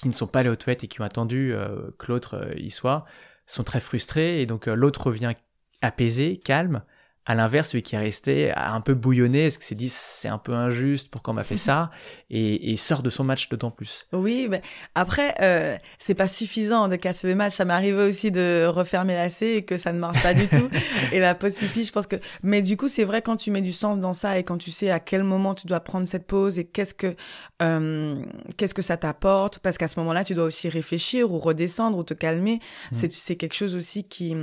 [0.00, 2.70] qui ne sont pas allés aux et qui ont attendu euh, que l'autre euh, y
[2.70, 3.04] soit,
[3.44, 4.40] sont très frustrés.
[4.40, 5.34] Et donc euh, l'autre revient
[5.82, 6.82] apaisé, calme,
[7.26, 10.28] à l'inverse, celui qui est resté a un peu bouillonné, est-ce que s'est dit c'est
[10.28, 11.90] un peu injuste, pourquoi on m'a fait ça,
[12.30, 14.06] et, et, sort de son match d'autant plus.
[14.12, 14.62] Oui, mais
[14.94, 17.54] après, euh, c'est pas suffisant de casser le match.
[17.54, 20.68] Ça m'est arrivé aussi de refermer la et que ça ne marche pas du tout.
[21.12, 22.16] Et la pause pipi, je pense que.
[22.42, 24.70] Mais du coup, c'est vrai quand tu mets du sens dans ça et quand tu
[24.70, 27.14] sais à quel moment tu dois prendre cette pause et qu'est-ce que
[27.62, 28.22] euh,
[28.56, 32.04] qu'est-ce que ça t'apporte, parce qu'à ce moment-là, tu dois aussi réfléchir ou redescendre ou
[32.04, 32.56] te calmer.
[32.56, 32.94] Mmh.
[32.94, 34.34] C'est c'est quelque chose aussi qui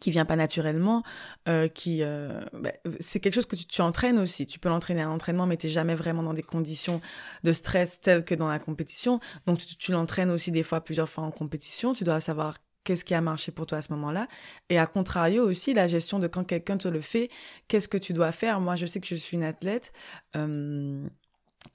[0.00, 1.02] qui vient pas naturellement,
[1.48, 4.46] euh, qui euh, bah, c'est quelque chose que tu, tu entraînes aussi.
[4.46, 7.00] Tu peux l'entraîner à l'entraînement, mais t'es jamais vraiment dans des conditions
[7.44, 9.20] de stress telles que dans la compétition.
[9.46, 11.92] Donc tu, tu l'entraînes aussi des fois plusieurs fois en compétition.
[11.92, 14.28] Tu dois savoir qu'est-ce qui a marché pour toi à ce moment-là.
[14.70, 17.30] Et à contrario aussi, la gestion de quand quelqu'un te le fait,
[17.68, 18.60] qu'est-ce que tu dois faire?
[18.60, 19.92] Moi, je sais que je suis une athlète.
[20.36, 21.06] Euh,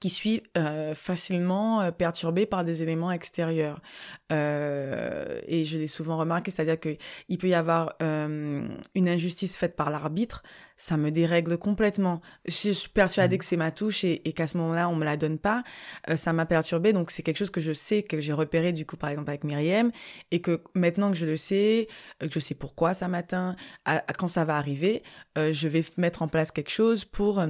[0.00, 3.80] qui suis euh, facilement euh, perturbée par des éléments extérieurs.
[4.32, 9.76] Euh, et je l'ai souvent remarqué, c'est-à-dire qu'il peut y avoir euh, une injustice faite
[9.76, 10.42] par l'arbitre,
[10.76, 12.20] ça me dérègle complètement.
[12.46, 13.38] Je suis persuadée mmh.
[13.38, 15.62] que c'est ma touche et, et qu'à ce moment-là, on me la donne pas.
[16.08, 18.86] Euh, ça m'a perturbée, donc c'est quelque chose que je sais, que j'ai repéré du
[18.86, 19.92] coup par exemple avec Myriam,
[20.30, 23.56] et que maintenant que je le sais, que je sais pourquoi ça m'atteint,
[24.18, 25.02] quand ça va arriver,
[25.36, 27.42] je vais mettre en place quelque chose pour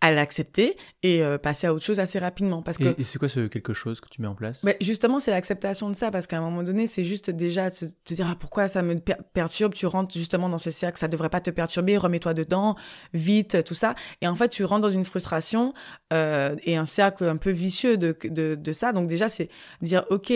[0.00, 3.28] à l'accepter et euh, passer à autre chose assez rapidement parce que et, c'est quoi
[3.28, 4.62] ce quelque chose que tu mets en place?
[4.62, 7.84] Mais justement c'est l'acceptation de ça parce qu'à un moment donné c'est juste déjà te,
[8.04, 8.96] te dire ah, pourquoi ça me
[9.32, 9.74] perturbe?
[9.74, 12.76] Tu rentres justement dans ce cercle ça devrait pas te perturber remets-toi dedans
[13.12, 13.94] vite tout ça.
[14.20, 15.74] Et en fait tu rentres dans une frustration
[16.12, 18.92] euh, et un cercle un peu vicieux de de, de ça.
[18.92, 19.48] Donc déjà c'est
[19.82, 20.32] dire ok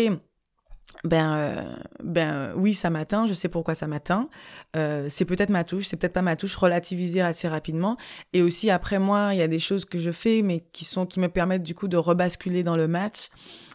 [1.04, 4.28] ben euh, ben oui ça m'atteint je sais pourquoi ça m'atteint.
[4.76, 7.96] Euh, c'est peut-être ma touche c'est peut-être pas ma touche relativiser assez rapidement.
[8.32, 11.06] Et aussi après moi il y a des choses que je fais mais qui sont
[11.06, 13.28] qui me permettent du coup de rebasculer dans le match.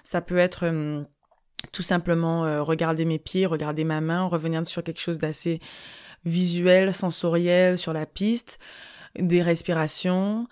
[0.04, 1.04] Ça peut être euh,
[1.72, 5.60] tout simplement euh, regarder mes pieds regarder ma main revenir sur quelque chose d'assez
[6.26, 8.60] visuel sensoriel sur la piste
[9.18, 10.48] des respirations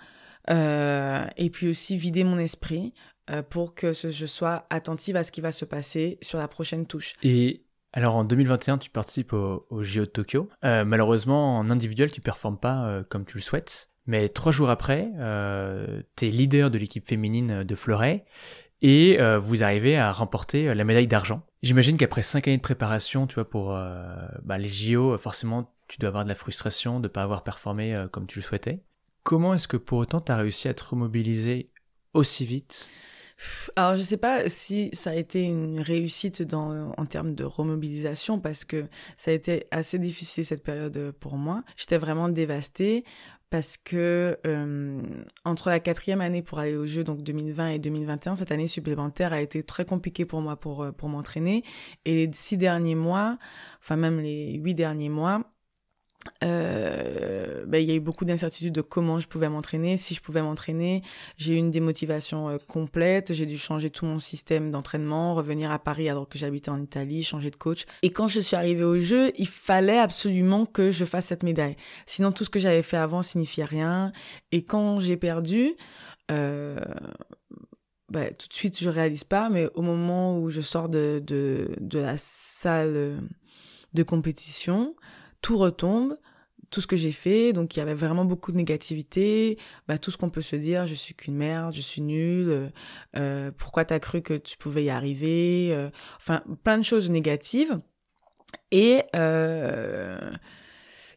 [0.47, 2.93] et puis aussi vider mon esprit
[3.29, 6.85] euh, pour que je sois attentive à ce qui va se passer sur la prochaine
[6.85, 7.13] touche.
[7.23, 10.49] Et alors en 2021, tu participes au, JO de Tokyo.
[10.65, 13.89] Euh, malheureusement, en individuel, tu performes pas euh, comme tu le souhaites.
[14.05, 18.25] Mais trois jours après, euh, tu es leader de l'équipe féminine de fleuret
[18.81, 21.41] et vous arrivez à remporter la médaille d'argent.
[21.63, 26.09] J'imagine qu'après cinq années de préparation, tu vois, pour bah, les JO, forcément, tu dois
[26.09, 28.83] avoir de la frustration de ne pas avoir performé comme tu le souhaitais.
[29.23, 31.71] Comment est-ce que pour autant tu as réussi à te remobiliser
[32.13, 32.91] aussi vite
[33.75, 38.39] alors, je sais pas si ça a été une réussite dans, en termes de remobilisation
[38.39, 38.85] parce que
[39.17, 41.63] ça a été assez difficile cette période pour moi.
[41.75, 43.03] J'étais vraiment dévastée
[43.49, 45.01] parce que euh,
[45.45, 49.33] entre la quatrième année pour aller au jeu, donc 2020 et 2021, cette année supplémentaire
[49.33, 51.63] a été très compliquée pour moi pour, pour m'entraîner.
[52.05, 53.37] Et les six derniers mois,
[53.81, 55.43] enfin même les huit derniers mois,
[56.43, 60.21] euh, ben, il y a eu beaucoup d'incertitudes de comment je pouvais m'entraîner, si je
[60.21, 61.01] pouvais m'entraîner.
[61.37, 63.33] J'ai eu une démotivation euh, complète.
[63.33, 67.23] J'ai dû changer tout mon système d'entraînement, revenir à Paris alors que j'habitais en Italie,
[67.23, 67.85] changer de coach.
[68.01, 71.75] Et quand je suis arrivée au jeu, il fallait absolument que je fasse cette médaille.
[72.05, 74.11] Sinon, tout ce que j'avais fait avant signifiait rien.
[74.51, 75.75] Et quand j'ai perdu,
[76.31, 76.79] euh,
[78.09, 81.23] ben, tout de suite, je réalise pas, mais au moment où je sors de,
[81.93, 83.19] la salle
[83.93, 84.95] de compétition,
[85.41, 86.17] tout retombe,
[86.69, 90.11] tout ce que j'ai fait, donc il y avait vraiment beaucoup de négativité, bah, tout
[90.11, 92.67] ce qu'on peut se dire, je suis qu'une merde, je suis nulle, euh,
[93.17, 97.79] euh pourquoi t'as cru que tu pouvais y arriver, euh, enfin plein de choses négatives.
[98.71, 100.19] Et euh,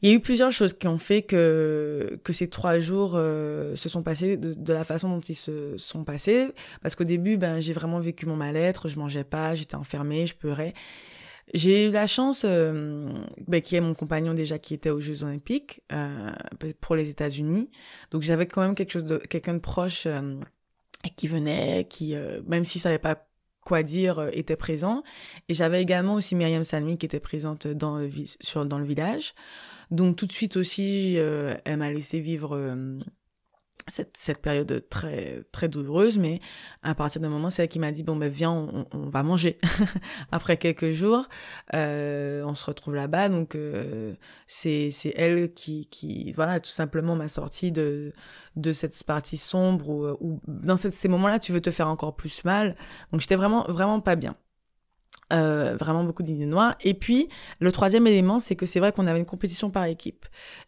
[0.02, 3.88] il y a eu plusieurs choses qui ont fait que, que ces trois jours se
[3.88, 6.50] sont passés de, de, la façon dont ils se sont passés.
[6.82, 10.34] Parce qu'au début, ben, j'ai vraiment vécu mon mal-être, je mangeais pas, j'étais enfermée, je
[10.34, 10.72] pleurais.
[11.54, 13.10] J'ai eu la chance euh,
[13.62, 16.30] qu'il y ait mon compagnon déjà qui était aux Jeux Olympiques euh,
[16.80, 17.70] pour les États-Unis.
[18.10, 20.38] Donc j'avais quand même quelque chose de quelqu'un de proche euh,
[21.16, 23.26] qui venait, qui euh, même s'il savait pas
[23.64, 25.02] quoi dire, euh, était présent.
[25.48, 28.06] Et j'avais également aussi Myriam Salmi qui était présente dans
[28.40, 29.34] sur, dans le village.
[29.90, 32.76] Donc tout de suite aussi, elle m'a laissé vivre
[33.88, 36.40] cette, cette période très très douloureuse mais
[36.82, 39.22] à partir d'un moment c'est elle qui m'a dit bon ben viens on, on va
[39.22, 39.58] manger
[40.32, 41.28] après quelques jours.
[41.74, 43.28] Euh, on se retrouve là-bas.
[43.28, 44.14] Donc euh,
[44.46, 48.12] c'est c'est elle qui qui voilà tout simplement m'a sorti de
[48.56, 52.76] de cette partie sombre où, dans ces moments-là tu veux te faire encore plus mal.
[53.12, 54.36] Donc j'étais vraiment vraiment pas bien
[55.32, 56.76] euh, vraiment beaucoup d'idées noires.
[56.82, 57.28] Et puis,
[57.60, 60.26] le troisième élément, c'est que c'est vrai qu'on avait une compétition par équipe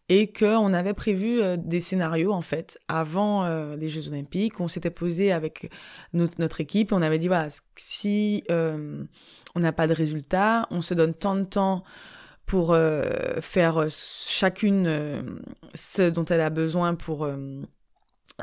[0.09, 4.61] et qu'on avait prévu euh, des scénarios, en fait, avant euh, les Jeux Olympiques.
[4.61, 5.71] On s'était posé avec
[6.13, 9.05] notre, notre, équipe et on avait dit, voilà, si euh,
[9.55, 11.85] on n'a pas de résultat, on se donne tant de temps
[12.45, 12.77] pour
[13.43, 15.41] faire chacune
[15.75, 17.29] ce dont elle a besoin pour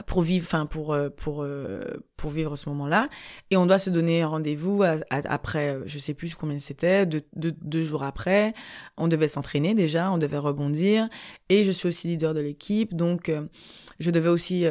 [0.06, 1.82] pour vivre enfin pour euh, pour euh,
[2.16, 3.10] pour vivre ce moment-là.
[3.52, 8.04] Et on doit se donner rendez-vous après je sais plus combien c'était deux, deux, jours
[8.04, 8.54] après.
[8.98, 11.10] On devait s'entraîner déjà on devait rebondir.
[11.50, 13.42] Et je suis aussi leader de l'équipe donc euh,
[14.00, 14.64] je devais aussi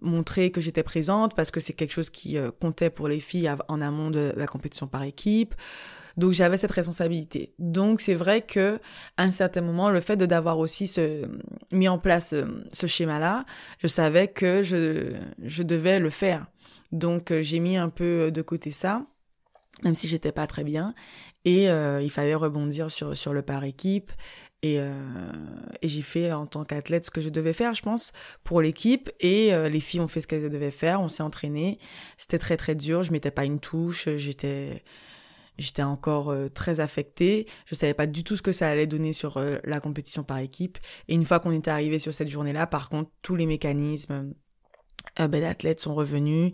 [0.00, 3.80] montrer que j'étais présente parce que c'est quelque chose qui comptait pour les filles en
[3.80, 5.54] amont de la compétition par équipe
[6.20, 7.54] donc j'avais cette responsabilité.
[7.58, 8.78] Donc c'est vrai que
[9.16, 10.94] à un certain moment, le fait de d'avoir aussi
[11.72, 13.46] mis en place euh, ce, schéma-là,
[13.78, 16.46] je savais que je, devais le faire.
[16.92, 19.06] Donc euh, j'ai mis un peu de côté ça,
[19.82, 20.94] même si j'étais pas très bien.
[21.46, 24.12] Et euh, il fallait rebondir sur, sur le par équipe.
[24.62, 28.12] Et, et j'ai fait en tant qu'athlète ce que je devais faire, je pense,
[28.44, 29.08] pour l'équipe.
[29.18, 31.00] Et les filles ont fait ce qu'elles devaient faire.
[31.00, 31.78] On s'est entraîné.
[32.18, 33.02] C'était très très dur.
[33.02, 34.10] Je mettais pas une touche.
[34.16, 34.84] J'étais
[35.60, 37.46] j'étais encore très affectée.
[37.66, 40.78] Je savais pas du tout ce que ça allait donner sur la compétition par équipe.
[41.08, 44.32] Et une fois qu'on était arrivé sur cette journée-là, par contre, tous les mécanismes,
[45.18, 46.52] euh, ben, d'athlètes sont revenus.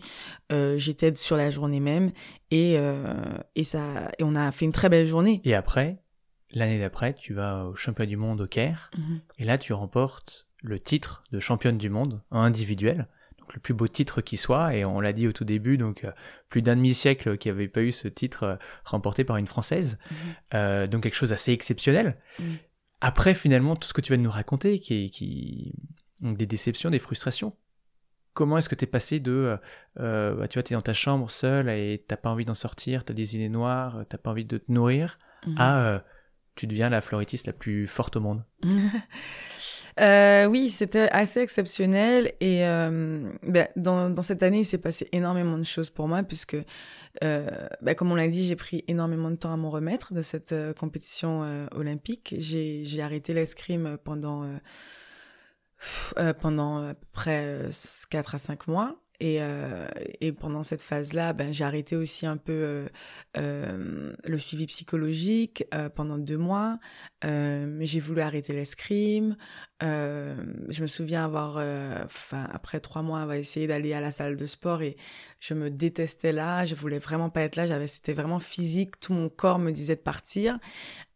[0.51, 2.11] Euh, J'étais sur la journée même
[2.51, 3.13] et, euh,
[3.55, 5.41] et, ça, et on a fait une très belle journée.
[5.43, 5.97] Et après,
[6.51, 9.19] l'année d'après, tu vas au championnat du monde au Caire Mhm.
[9.39, 13.07] et là tu remportes le titre de championne du monde individuel.
[13.53, 16.11] Le plus beau titre qui soit et on l'a dit au tout début, donc euh,
[16.49, 19.97] plus d'un demi-siècle qui avait pas eu ce titre euh, remporté par une Française.
[20.11, 20.17] Mhm.
[20.53, 22.17] Euh, donc quelque chose d'assez exceptionnel.
[23.01, 25.73] Après finalement tout ce que tu vas nous raconter qui qui
[26.19, 27.55] donc, des déceptions, des frustrations.
[28.33, 29.57] Comment est-ce que tu es passé de,
[29.99, 32.53] euh, bah, tu vois, tu es dans ta chambre seule et t'as pas envie d'en
[32.53, 35.55] sortir, tu as des idées noires, t'as pas envie de te nourrir, Mhm.
[35.57, 35.99] à euh,
[36.57, 38.43] tu deviens la floritiste la plus forte au monde
[39.99, 45.57] Euh, oui, c'était assez exceptionnel et euh, ben, dans, cette année, il s'est passé énormément
[45.57, 46.57] de choses pour moi puisque,
[47.23, 50.21] euh, ben, comme on l'a dit, j'ai pris énormément de temps à m'en remettre de
[50.21, 52.35] cette compétition olympique.
[52.37, 54.45] J'ai arrêté l'escrime pendant
[56.39, 57.69] pendant à peu près
[58.09, 58.99] 4 à 5 mois.
[59.19, 59.87] Et, euh,
[60.21, 62.87] et pendant cette phase-là, ben, j'ai arrêté aussi un peu euh,
[63.37, 66.79] euh, le suivi psychologique pendant deux mois.
[67.23, 69.35] J'ai voulu arrêter l'escrime.
[69.83, 70.35] Euh,
[70.69, 72.03] je me souviens avoir, euh,
[72.51, 74.97] après trois mois, avoir essayé d'aller à la salle de sport et
[75.39, 76.65] je me détestais là.
[76.65, 77.67] Je voulais vraiment pas être là.
[77.67, 78.99] J'avais, c'était vraiment physique.
[78.99, 80.57] Tout mon corps me disait de partir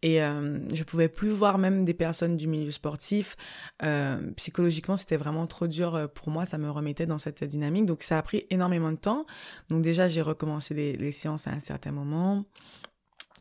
[0.04, 3.36] et euh, je pouvais plus voir même des personnes du milieu sportif.
[3.84, 6.46] Euh, psychologiquement, c'était vraiment trop dur pour moi.
[6.46, 7.88] Ça me remettait dans cette dynamique.
[7.88, 9.26] Donc ça a pris énormément de temps.
[9.70, 12.46] Donc déjà, j'ai recommencé les séances à un certain moment.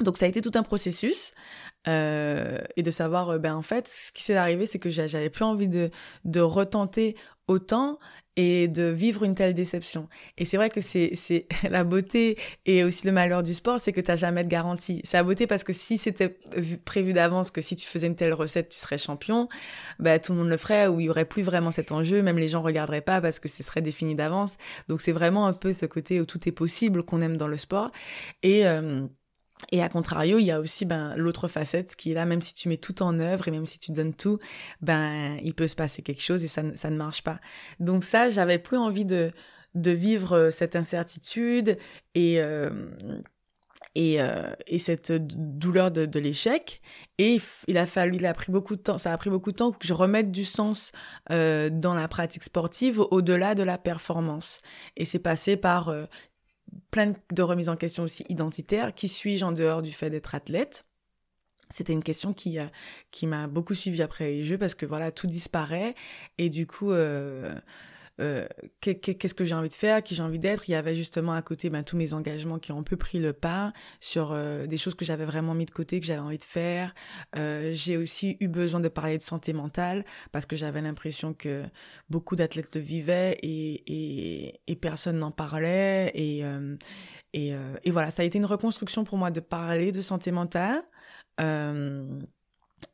[0.01, 1.33] Donc ça a été tout un processus
[1.89, 5.07] euh, et de savoir euh, ben en fait ce qui s'est arrivé c'est que j'a-
[5.07, 5.91] j'avais plus envie de
[6.25, 7.17] de retenter
[7.49, 7.99] autant
[8.37, 10.09] et de vivre une telle déception.
[10.39, 11.13] Et c'est vrai que c'est
[11.69, 15.01] la beauté et aussi le malheur du sport, c'est que t'as jamais de garantie.
[15.05, 18.15] C'est la beauté parce que si c'était vu- prévu d'avance que si tu faisais une
[18.15, 19.49] telle recette, tu serais champion,
[19.99, 22.39] bah tout le monde le ferait ou il y aurait plus vraiment cet enjeu, même
[22.39, 24.57] les gens regarderaient pas parce que ce serait défini d'avance.
[24.89, 27.57] Donc c'est vraiment un peu ce côté où tout est possible qu'on aime dans le
[27.57, 27.91] sport
[28.43, 29.07] et euh,
[29.73, 32.55] et à contrario, il y a aussi ben, l'autre facette qui est là, même si
[32.55, 34.39] tu mets tout en œuvre et même si tu donnes tout,
[34.81, 37.41] ben il peut se passer quelque chose et ça, ne- marche pas.
[37.79, 39.33] Donc ça, j'avais plus envie de,
[39.75, 41.79] vivre euh, cette incertitude
[42.15, 42.71] et, euh,
[43.97, 46.81] euh, et cette douleur de, l'échec.
[47.19, 49.57] Et il a fallu, il a pris beaucoup de temps, ça a pris beaucoup de
[49.57, 50.91] temps que je remette du sens
[51.29, 54.61] dans la pratique sportive au-delà de la performance.
[54.97, 55.95] Et c'est passé par
[56.91, 58.95] plein de remises en question aussi identitaires.
[58.95, 60.87] Qui suis-je en dehors du fait d'être athlète?
[61.71, 62.67] C'était une question qui euh,
[63.11, 65.95] qui m'a beaucoup suivi après les jeux parce que voilà tout disparaît
[66.37, 67.55] et du coup euh,
[68.21, 68.47] euh,
[68.81, 70.69] qu'est- qu'est- qu'est-ce que j'ai envie de faire, qui j'ai envie d'être?
[70.69, 73.19] Il y avait justement à côté ben, tous mes engagements qui ont un peu pris
[73.19, 76.39] le pas sur euh, des choses que j'avais vraiment mis de côté, que j'avais envie
[76.39, 76.95] de faire.
[77.37, 81.65] Euh, j'ai aussi eu besoin de parler de santé mentale parce que j'avais l'impression que
[82.09, 86.13] beaucoup d'athlètes le vivaient et, et, et personne n'en parlait.
[86.15, 86.43] Et,
[87.33, 90.83] et voilà, ça a été une reconstruction pour moi de parler de santé mentale.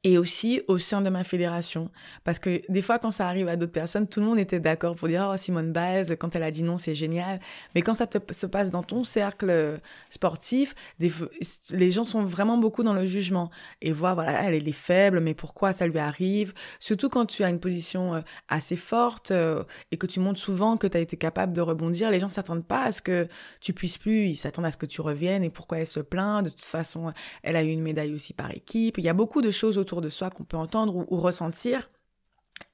[0.04, 1.90] Et aussi au sein de ma fédération.
[2.24, 4.96] Parce que des fois, quand ça arrive à d'autres personnes, tout le monde était d'accord
[4.96, 7.40] pour dire, oh, Simone Biles, quand elle a dit non, c'est génial.
[7.74, 12.94] Mais quand ça se passe dans ton cercle sportif, les gens sont vraiment beaucoup dans
[12.94, 13.50] le jugement
[13.82, 16.54] et voient, voilà, elle, est faible, mais pourquoi ça lui arrive?
[16.78, 20.76] Surtout quand tu as une position euh, assez forte euh, et que tu montres souvent
[20.76, 23.28] que tu as été capable de rebondir, les gens s'attendent pas à ce que
[23.60, 26.44] tu puisses plus, ils s'attendent à ce que tu reviennes et pourquoi elle se plaint.
[26.44, 28.98] De toute façon, elle a eu une médaille aussi par équipe.
[28.98, 31.90] Il y a beaucoup de choses autour de soi qu'on peut entendre ou, ressentir.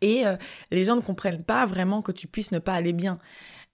[0.00, 0.36] Et euh,
[0.70, 3.18] les gens ne comprennent pas vraiment que tu puisses ne pas aller bien.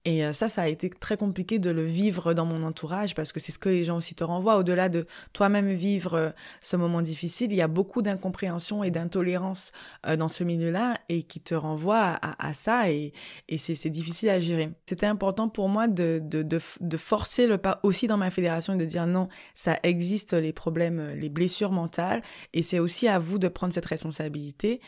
[0.04, 3.32] Et euh, ça, ça a été très compliqué de le vivre dans mon entourage parce
[3.32, 4.56] que c'est ce que les gens aussi te renvoient.
[4.56, 6.30] Au-delà de toi-même vivre euh,
[6.60, 9.72] ce moment difficile, il y a beaucoup d'incompréhension et d'intolérance
[10.06, 13.12] euh, dans ce milieu-là et qui te renvoient à, ça et,
[13.58, 14.70] c'est difficile à gérer.
[14.86, 18.78] C'était important pour moi de, de, de, forcer le pas aussi dans ma fédération et
[18.78, 22.22] de dire non, ça existe les problèmes, les blessures mentales
[22.54, 24.80] et c'est aussi à vous de prendre cette responsabilité.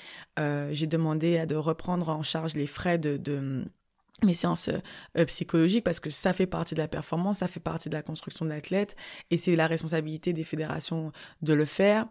[0.70, 3.64] J'ai demandé à de reprendre en charge les frais de, de
[4.24, 4.70] mes séances
[5.16, 8.02] euh, psychologiques parce que ça fait partie de la performance, ça fait partie de la
[8.02, 8.96] construction de l'athlète
[9.30, 12.06] et c'est la responsabilité des fédérations de le faire.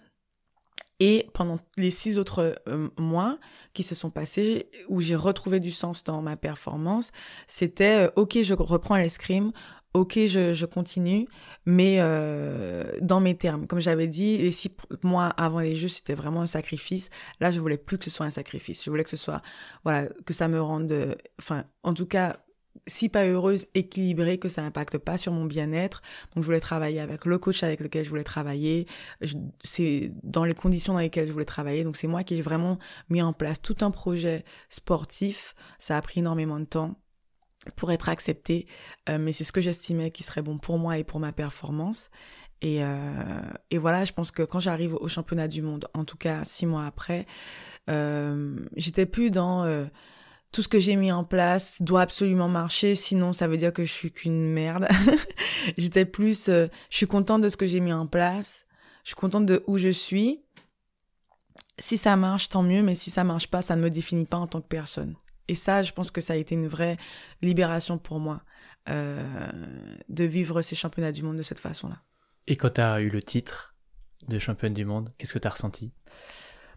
[1.01, 3.39] Et pendant les six autres euh, mois
[3.73, 7.11] qui se sont passés, où j'ai retrouvé du sens dans ma performance,
[7.47, 9.53] c'était euh, ok, je reprends l'escrime,
[9.93, 11.27] ok, je, continue,
[11.65, 13.67] mais euh, dans mes termes.
[13.67, 14.71] Comme j'avais dit, et si
[15.03, 17.09] moi, avant les Jeux, c'était vraiment un sacrifice,
[17.39, 18.83] là, je voulais plus que ce soit un sacrifice.
[18.83, 19.41] Je voulais que ce soit,
[19.83, 22.37] voilà, que ça me rende, enfin, en tout cas,
[22.87, 26.01] si pas heureuse, équilibrée, que ça n'impacte pas sur mon bien-être.
[26.35, 28.87] Donc, je voulais travailler avec le coach avec lequel je voulais travailler.
[29.63, 31.83] C'est dans les conditions dans lesquelles je voulais travailler.
[31.83, 32.77] Donc, c'est moi qui ai vraiment
[33.09, 35.55] mis en place tout un projet sportif.
[35.77, 36.99] Ça a pris énormément de temps
[37.75, 38.67] pour être accepté,
[39.09, 42.09] euh, mais c'est ce que j'estimais qui serait bon pour moi et pour ma performance.
[42.61, 43.41] Et, euh,
[43.71, 46.65] et voilà, je pense que quand j'arrive au championnat du monde, en tout cas six
[46.65, 47.25] mois après,
[47.89, 49.85] euh, j'étais plus dans euh,
[50.51, 53.83] tout ce que j'ai mis en place doit absolument marcher, sinon ça veut dire que
[53.83, 54.87] je suis qu'une merde.
[55.77, 58.65] j'étais plus, euh, je suis contente de ce que j'ai mis en place,
[59.03, 60.41] je suis contente de où je suis.
[61.77, 64.37] Si ça marche, tant mieux, mais si ça marche pas, ça ne me définit pas
[64.37, 65.15] en tant que personne.
[65.49, 66.97] Et ça, je pense que ça a été une vraie
[67.41, 68.41] libération pour moi
[68.87, 69.23] euh,
[70.07, 71.97] de vivre ces championnats du monde de cette façon-là.
[72.47, 73.75] Et quand tu as eu le titre
[74.27, 75.91] de championne du monde, qu'est-ce que tu as ressenti?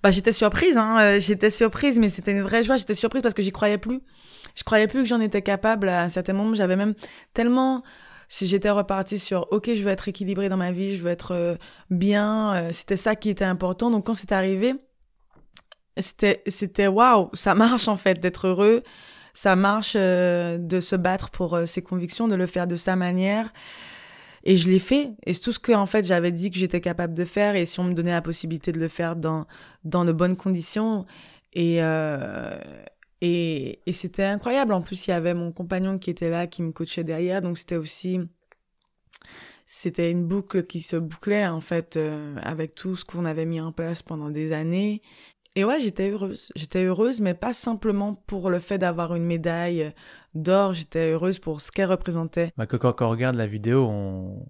[0.02, 0.98] Bah, j'étais surprise, hein.
[1.00, 2.78] Euh, j'étais surprise, mais c'était une vraie joie.
[2.78, 4.00] J'étais surprise parce que j'y croyais plus.
[4.54, 5.90] Je croyais plus que j'en étais capable.
[5.90, 6.94] À un certain moment, j'avais même
[7.34, 7.84] tellement
[8.32, 11.32] si j'étais repartie sur ok je veux être équilibrée dans ma vie je veux être
[11.32, 11.56] euh,
[11.90, 14.74] bien euh, c'était ça qui était important donc quand c'est arrivé
[15.98, 18.82] c'était c'était waouh ça marche en fait d'être heureux.
[19.34, 22.96] Ça marche euh, de se battre pour euh, ses convictions de le faire de sa
[22.96, 23.52] manière.
[24.44, 25.12] Et je l'ai fait.
[25.24, 27.56] Et c'est tout ce que en fait j'avais dit que j'étais capable de faire.
[27.56, 29.46] Et si on me donnait la possibilité de le faire dans
[29.84, 31.06] dans de bonnes conditions.
[31.54, 32.58] Et euh,
[33.20, 34.72] et, et c'était incroyable.
[34.74, 37.40] En plus il y avait mon compagnon qui était là qui me coachait derrière.
[37.40, 38.20] Donc c'était aussi
[39.64, 43.60] c'était une boucle qui se bouclait en fait euh, avec tout ce qu'on avait mis
[43.60, 45.00] en place pendant des années
[45.54, 46.50] et ouais, j'étais heureuse.
[46.56, 49.92] J'étais heureuse, mais pas simplement pour le fait d'avoir une médaille
[50.34, 50.72] d'or.
[50.72, 52.52] J'étais heureuse pour ce qu'elle représentait.
[52.56, 54.46] Bah, quand, on regarde la vidéo, on,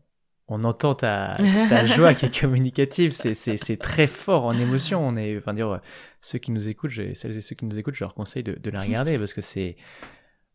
[0.49, 1.37] on entend ta,
[1.69, 3.11] ta joie qui est communicative.
[3.13, 5.05] C'est très fort en émotion.
[5.05, 5.81] On est, enfin, dire,
[6.21, 8.71] ceux qui nous écoutent, celles et ceux qui nous écoutent, je leur conseille de, de
[8.71, 9.77] la regarder parce que c'est,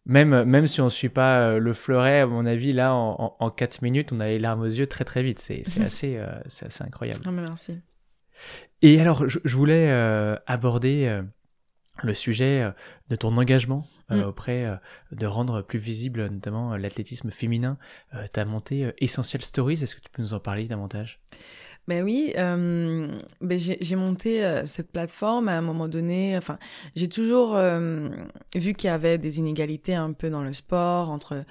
[0.08, 3.36] même, même si on ne suit pas euh, le fleuret, à mon avis, là, en,
[3.38, 5.39] en, 4 minutes, on a les larmes aux yeux très très vite.
[5.39, 7.20] C'est assez, euh, c'est assez incroyable.
[7.26, 7.74] Non, mais merci.
[8.82, 11.24] Et alors, je, voulais euh, aborder euh,
[12.04, 12.72] le sujet euh,
[13.10, 14.22] de ton engagement mm.
[14.22, 14.80] auprès
[15.12, 17.78] de rendre plus visible notamment l'athlétisme féminin.
[18.34, 21.20] tu as monté Essential Stories, est-ce que tu peux nous en parler davantage?
[21.88, 23.18] Ben oui, ben
[23.58, 26.38] j'ai monté cette plateforme à un moment donné.
[26.38, 26.60] Enfin,
[26.96, 27.58] j'ai toujours
[28.56, 31.46] vu qu'il y avait des inégalités un peu dans le sport entre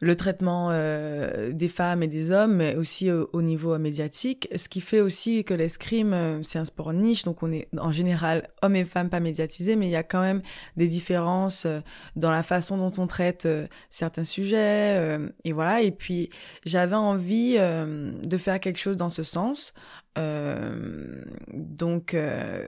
[0.00, 4.48] le traitement euh, des femmes et des hommes, mais aussi au, niveau médiatique.
[4.54, 7.90] Ce qui fait aussi que l'escrime, euh, c'est un sport niche, donc on est en
[7.90, 10.42] général hommes et femmes pas médiatisés, mais il y a quand même
[10.76, 11.80] des différences euh,
[12.16, 13.48] dans la façon dont on traite
[13.88, 15.18] certains sujets.
[15.44, 16.30] et voilà, et puis
[16.64, 19.74] j'avais envie de faire quelque chose dans ce sens.
[20.16, 22.66] Euh, donc, euh,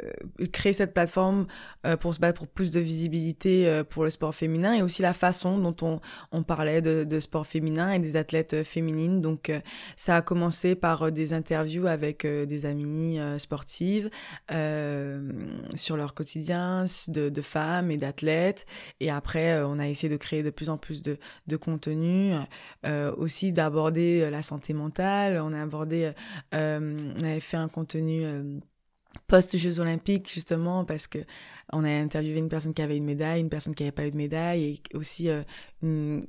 [0.53, 1.47] créer cette plateforme
[1.85, 5.13] euh, pour se battre pour plus de visibilité pour le sport féminin et aussi la
[5.13, 6.01] façon dont
[6.33, 9.21] on, parlait de, sport féminin et des athlètes féminines.
[9.21, 9.53] Donc,
[9.97, 14.11] ça a commencé par des interviews avec des amies sportives
[14.49, 18.67] sur leur quotidien de, femmes et d'athlètes.
[19.01, 22.33] Et après, on a essayé de créer de plus en plus de, contenu,
[23.17, 25.41] aussi d'aborder la santé mentale.
[25.43, 26.13] On a abordé,
[27.31, 28.59] avait fait un contenu euh,
[29.27, 31.19] post-Jeux Olympiques, justement, parce que
[31.73, 34.11] on a interviewé une personne qui avait une médaille, une personne qui n'avait pas eu
[34.11, 36.21] de médaille, et aussi euh,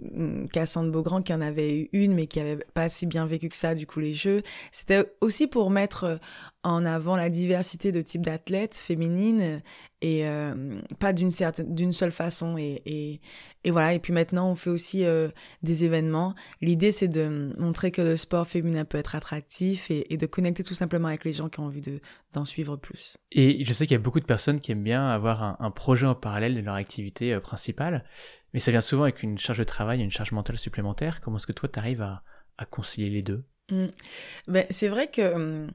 [0.53, 3.57] Cassandre Beaugrand qui en avait eu une, mais qui avait pas si bien vécu que
[3.57, 4.43] ça, du coup, les Jeux.
[4.71, 6.17] C'était aussi pour mettre euh,
[6.63, 9.63] en avant la diversité de types d'athlètes féminines
[10.03, 10.25] et
[10.99, 13.21] pas d'une certaine d'une seule façon et, et,
[13.63, 15.29] et voilà et puis maintenant on fait aussi euh,
[15.63, 16.35] des événements.
[16.61, 20.63] L'idée c'est de montrer que le sport féminin peut être attractif et, et de connecter
[20.63, 21.99] tout simplement avec les gens qui ont envie de
[22.33, 23.17] d'en suivre plus.
[23.31, 25.71] Et je sais qu'il y a beaucoup de personnes qui aiment bien avoir un, un
[25.71, 28.05] projet en parallèle de leur activité euh, principale
[28.53, 31.21] mais ça vient souvent avec une charge de travail une charge mentale supplémentaire.
[31.21, 32.23] Comment est-ce que toi tu arrives à,
[32.57, 33.43] à concilier les deux?
[33.71, 33.85] Mmh.
[34.47, 35.71] ben, c'est vrai que hum,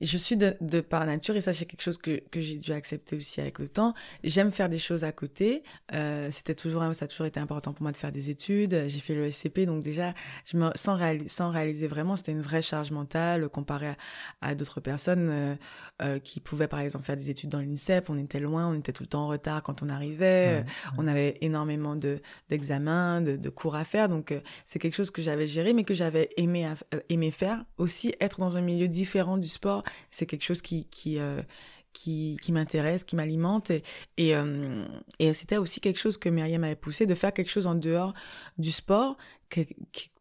[0.00, 2.72] je suis de, de, par nature, et ça c'est quelque chose que, que j'ai dû
[2.72, 5.62] accepter aussi avec le temps, j'aime faire des choses à côté.
[5.94, 8.84] Euh, c'était toujours, ça a toujours été important pour moi de faire des études.
[8.88, 10.14] J'ai fait le SCP, donc déjà,
[10.44, 13.96] je me, sans, sans réaliser vraiment, c'était une vraie charge mentale comparé à,
[14.40, 15.54] à d'autres personnes euh,
[16.02, 18.10] euh, qui pouvaient par exemple faire des études dans l'INSEP.
[18.10, 20.64] On était loin, on était tout le temps en retard quand on arrivait.
[20.98, 22.20] On avait énormément de
[22.50, 24.08] d'examens, de, de, cours à faire.
[24.08, 24.34] Donc
[24.66, 26.68] c'est quelque chose que j'avais géré, mais que j'avais aimé,
[27.08, 27.64] aimé faire.
[27.78, 31.42] Aussi, être dans un milieu différent du sport c'est quelque chose qui qui euh,
[31.94, 33.70] qui, qui m'intéresse, qui m'alimente.
[33.70, 33.82] Et,
[34.16, 34.84] et, euh,
[35.20, 38.12] et c'était aussi quelque chose que Myriam m'avait poussé, de faire quelque chose en dehors
[38.58, 39.16] du sport,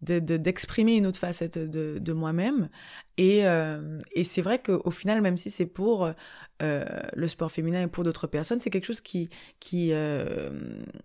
[0.01, 2.69] d'exprimer une autre facette de, de moi-même.
[3.17, 6.11] Et, euh, et c'est vrai qu'au final, même si c'est pour
[6.59, 9.91] le sport féminin et pour d'autres personnes, c'est quelque chose qui, qui,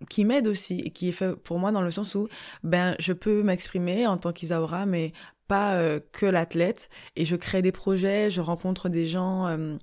[0.09, 2.29] qui m'aide aussi et qui est fait pour moi dans le sens où
[2.63, 5.13] ben, je peux m'exprimer en tant qu'Isaura, mais
[5.49, 6.89] pas euh, que l'athlète.
[7.17, 9.75] Et je crée des projets, je rencontre des gens euh,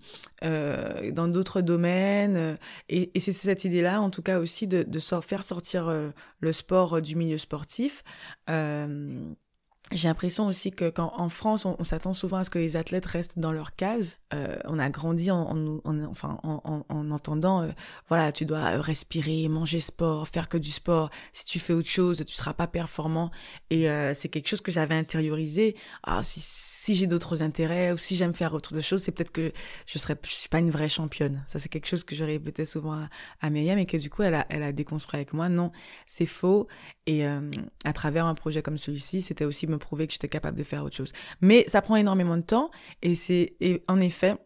[0.45, 2.57] euh, dans d'autres domaines
[2.89, 4.87] et, c'est cette idée-là en tout cas aussi de
[5.21, 5.93] faire sortir
[6.41, 8.05] le sport du milieu sportif
[9.93, 13.07] j'ai l'impression aussi que quand en France, on, s'attend souvent à ce que les athlètes
[13.07, 14.19] restent dans leur case.
[14.35, 17.71] Euh, on a grandi en, en, enfin, en, en entendant, euh,
[18.09, 21.11] voilà, tu dois euh, respirer, manger sport, faire que du sport.
[21.31, 23.31] Si tu fais autre chose, tu seras pas performant.
[23.71, 25.77] Et c'est quelque chose que j'avais intériorisé.
[26.03, 29.53] Ah, si, si j'ai d'autres intérêts ou si j'aime faire autre chose, c'est peut-être que
[29.87, 31.45] je serais, je suis pas une vraie championne.
[31.47, 33.09] Ça, c'est quelque chose que je répétais souvent à,
[33.41, 35.49] à Myriam et que du coup, elle a, elle a déconstruit avec moi.
[35.49, 35.71] Non,
[36.07, 36.67] c'est faux.
[37.07, 40.85] Et à travers un projet comme celui-ci, c'était aussi prouver que j'étais capable de faire
[40.85, 41.13] autre chose.
[41.41, 42.71] Mais ça prend énormément de temps
[43.03, 43.57] et c'est
[43.89, 44.37] en effet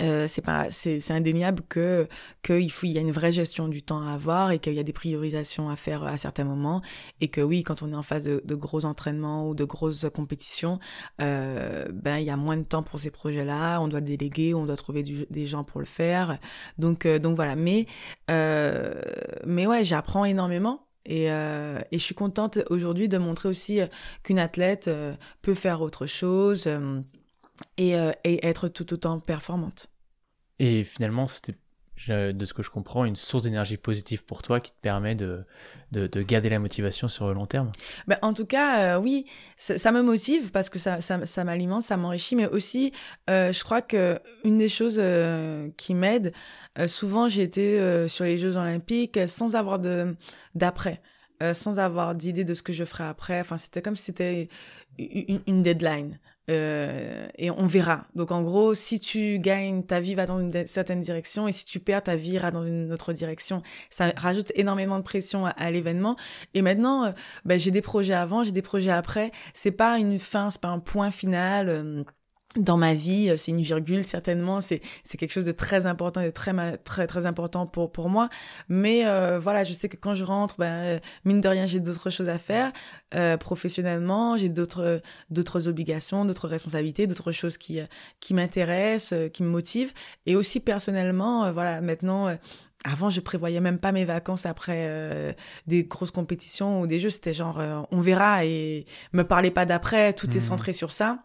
[0.00, 2.08] euh, c'est pas c'est indéniable que
[2.42, 4.78] qu'il faut il y a une vraie gestion du temps à avoir et qu'il y
[4.78, 6.82] a des priorisations à faire à certains moments
[7.20, 10.78] et que oui quand on est en phase de, gros entraînements ou de grosses compétitions
[11.20, 14.54] euh, ben il y a moins de temps pour ces projets là on doit déléguer
[14.54, 16.38] on doit trouver des gens pour le faire
[16.78, 17.86] donc euh, donc voilà mais
[18.28, 23.86] mais ouais j'apprends énormément et, euh, et, je suis contente aujourd'hui de montrer aussi euh,
[24.22, 26.68] qu'une athlète euh, peut faire autre chose
[27.76, 29.88] et, et, être tout autant performante.
[30.58, 31.54] Et finalement, c'était,
[32.08, 35.44] de ce que je comprends, une source d'énergie positive pour toi qui te permet de,
[35.92, 37.70] de, de garder la motivation sur le long terme.
[38.06, 39.26] Ben, en tout cas, oui,
[39.56, 42.92] ça, me motive parce que ça, ça, ça m'alimente, ça m'enrichit, mais aussi,
[43.28, 45.00] je crois que une des choses
[45.76, 46.32] qui m'aide,
[46.78, 50.16] euh, souvent, j'ai été euh, sur les Jeux Olympiques sans avoir de
[50.54, 51.02] d'après,
[51.42, 53.40] euh, sans avoir d'idée de ce que je ferais après.
[53.40, 54.48] Enfin, c'était comme si c'était
[54.98, 56.18] une, deadline.
[56.50, 58.06] Et on verra.
[58.14, 61.64] Donc en gros, si tu gagnes, ta vie va dans une certaine direction, et si
[61.64, 63.62] tu perds, ta vie ira dans une autre direction.
[63.88, 66.16] Ça rajoute énormément de pression à, l'événement.
[66.54, 69.30] Et maintenant, ben, j'ai des projets avant, j'ai des projets après.
[69.54, 72.04] C'est pas une fin, c'est pas un point final
[72.56, 76.20] dans ma vie, euh, c'est une virgule certainement, c'est c'est quelque chose de très important
[76.20, 78.28] et de très très très important pour pour moi.
[78.68, 81.78] Mais euh, voilà, je sais que quand je rentre, ben euh, mine de rien, j'ai
[81.78, 82.72] d'autres choses à faire
[83.14, 87.78] euh, professionnellement, j'ai d'autres d'autres obligations, d'autres responsabilités, d'autres choses qui
[88.18, 89.92] qui m'intéressent, qui me motivent,
[90.26, 92.36] et aussi personnellement, voilà, maintenant.
[92.84, 95.36] avant, je prévoyais même pas mes vacances après
[95.66, 97.10] des grosses compétitions ou des jeux.
[97.10, 100.14] C'était genre, on verra et me parlez pas d'après.
[100.14, 100.40] Tout est mmh.
[100.40, 101.18] centré sur ça.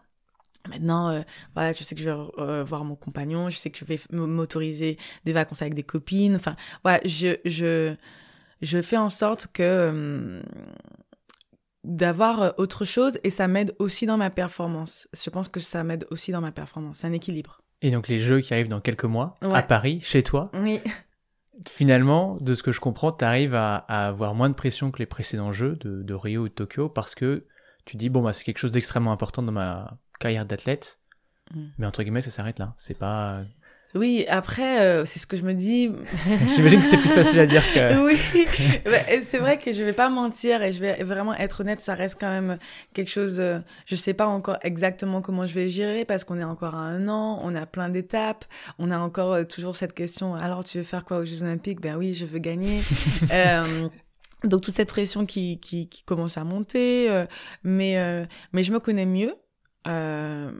[0.68, 1.22] Maintenant, euh,
[1.54, 4.00] voilà, je sais que je vais euh, voir mon compagnon, je sais que je vais
[4.10, 6.36] m'autoriser des vacances avec des copines.
[6.36, 7.94] Enfin, voilà, je, je,
[8.62, 10.42] je fais en sorte que euh,
[11.84, 15.08] d'avoir autre chose et ça m'aide aussi dans ma performance.
[15.12, 16.98] Je pense que ça m'aide aussi dans ma performance.
[16.98, 17.62] C'est un équilibre.
[17.82, 20.44] Et donc les jeux qui arrivent dans quelques mois à Paris, chez toi.
[20.54, 20.80] Oui.
[21.70, 25.06] Finalement, de ce que je comprends, tu arrives à, avoir moins de pression que les
[25.06, 27.46] précédents jeux de, de Rio ou de Tokyo parce que
[27.86, 31.00] tu dis bon bah c'est quelque chose d'extrêmement important dans ma carrière d'athlète.
[31.54, 31.66] Mm.
[31.78, 32.74] Mais entre guillemets, ça s'arrête là.
[32.76, 33.44] C'est pas.
[33.94, 35.90] Oui, après, euh, c'est ce que je me dis.
[36.54, 38.04] J'imagine que c'est plus facile à dire que.
[38.04, 38.18] oui,
[38.84, 41.94] bah, c'est vrai que je vais pas mentir et je vais vraiment être honnête, ça
[41.94, 42.58] reste quand même
[42.94, 43.40] quelque chose.
[43.40, 46.80] Euh, je sais pas encore exactement comment je vais gérer parce qu'on est encore à
[46.80, 48.44] un an, on a plein d'étapes,
[48.78, 50.34] on a encore euh, toujours cette question.
[50.34, 51.80] Alors, tu veux faire quoi aux Jeux Olympiques?
[51.80, 52.80] Ben oui, je veux gagner.
[54.44, 57.24] donc toute cette pression qui, qui, qui commence à monter,
[57.64, 59.34] mais mais je me connais mieux.
[59.86, 60.50] Euh,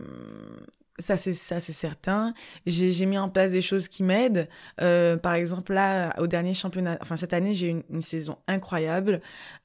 [0.98, 2.32] ça c'est ça c'est certain.
[2.64, 4.48] J'ai mis en place des choses qui m'aident.
[4.80, 9.20] Euh, par exemple là au dernier championnat, enfin cette année j'ai eu une, saison incroyable.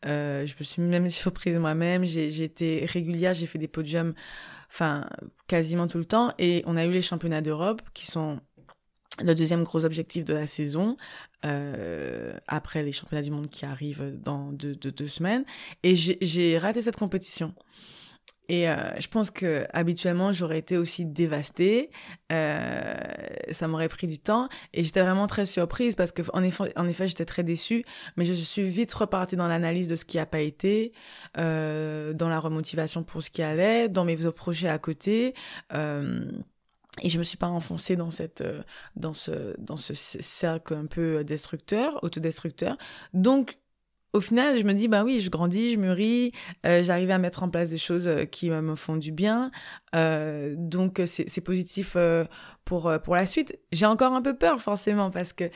[0.05, 2.03] Euh, je me suis même surprise moi-même.
[2.03, 4.13] J'ai été régulière, j'ai fait des podiums,
[4.69, 5.07] enfin
[5.47, 6.33] quasiment tout le temps.
[6.37, 8.39] Et on a eu les championnats d'Europe qui sont
[9.23, 10.97] le deuxième gros objectif de la saison,
[11.43, 15.45] après les championnats du monde qui arrivent dans deux semaines.
[15.83, 17.53] Et j'ai raté cette compétition.
[18.51, 21.89] Et euh, je pense que habituellement j'aurais été aussi dévastée.
[22.33, 22.93] Euh,
[23.49, 27.23] ça m'aurait pris du temps et j'étais vraiment très surprise parce que en effet, j'étais
[27.23, 27.85] très déçue.
[28.17, 30.91] Mais je suis vite repartie dans l'analyse de ce qui a pas été,
[31.37, 35.33] euh, dans la remotivation pour ce qui allait, dans mes projets à côté.
[37.01, 38.25] Et je me suis pas enfoncée dans ce
[38.97, 39.13] dans
[39.77, 42.77] ce cercle un peu destructeur autodestructeur
[43.13, 43.60] donc
[44.13, 46.31] au final, je me dis, bah oui, je grandis, je mûris,
[46.65, 49.51] euh, j'arrive à mettre en place des choses euh, qui me font du bien.
[49.95, 52.25] Euh, donc, c'est positif euh,
[52.65, 53.57] pour, pour la suite.
[53.71, 55.49] J'ai encore un peu peur, forcément, parce que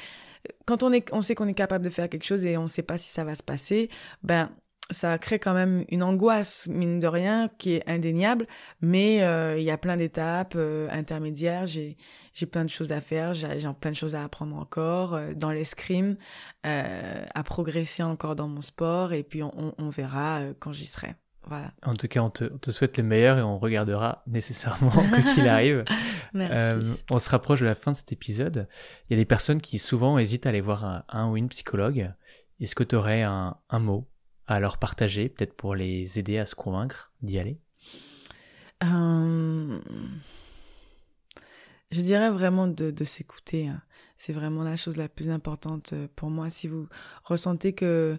[0.66, 2.68] quand on, est, on sait qu'on est capable de faire quelque chose et on ne
[2.68, 3.89] sait pas si ça va se passer,
[4.24, 4.51] ben,
[4.92, 8.46] ça crée quand même une angoisse, mine de rien, qui est indéniable,
[8.82, 9.18] mais
[9.58, 10.58] il y a plein d'étapes
[10.92, 11.98] intermédiaires, j'ai
[12.34, 13.48] j'ai plein de choses à faire, j'ai
[13.80, 16.18] plein de choses à apprendre encore dans l'escrime,
[16.64, 21.16] à progresser encore dans mon sport, et puis on, on verra quand j'y serai.
[21.84, 25.84] En tout cas, on te, souhaite le meilleur et on regardera nécessairement quoi qu'il arrive.
[26.36, 28.68] Euh, on se rapproche de la fin de cet épisode.
[29.10, 32.12] Il y a des personnes qui souvent hésitent à aller voir un, ou une psychologue.
[32.60, 34.06] Est-ce que tu aurais un, mot
[34.48, 37.60] à leur partager, peut-être pour les aider à se convaincre d'y aller?
[38.84, 39.80] Euh,
[41.91, 43.68] Je dirais vraiment de, s'écouter.
[43.68, 43.82] Hein.
[44.18, 46.50] C'est vraiment la chose la plus importante euh, pour moi.
[46.50, 46.88] Si vous
[47.24, 48.18] ressentez que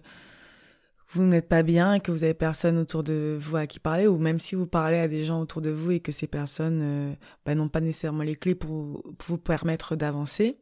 [1.09, 4.17] vous n'êtes pas bien que vous avez personne autour de vous à qui parler, ou
[4.17, 7.13] même si vous parlez à des gens autour de vous et que ces personnes euh,
[7.45, 10.59] bah, n'ont pas nécessairement les clés pour, vous permettre d'avancer,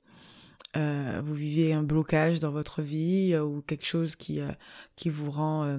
[0.78, 4.40] euh, vous vivez un blocage dans votre vie euh, ou quelque chose qui,
[4.96, 5.78] qui vous rend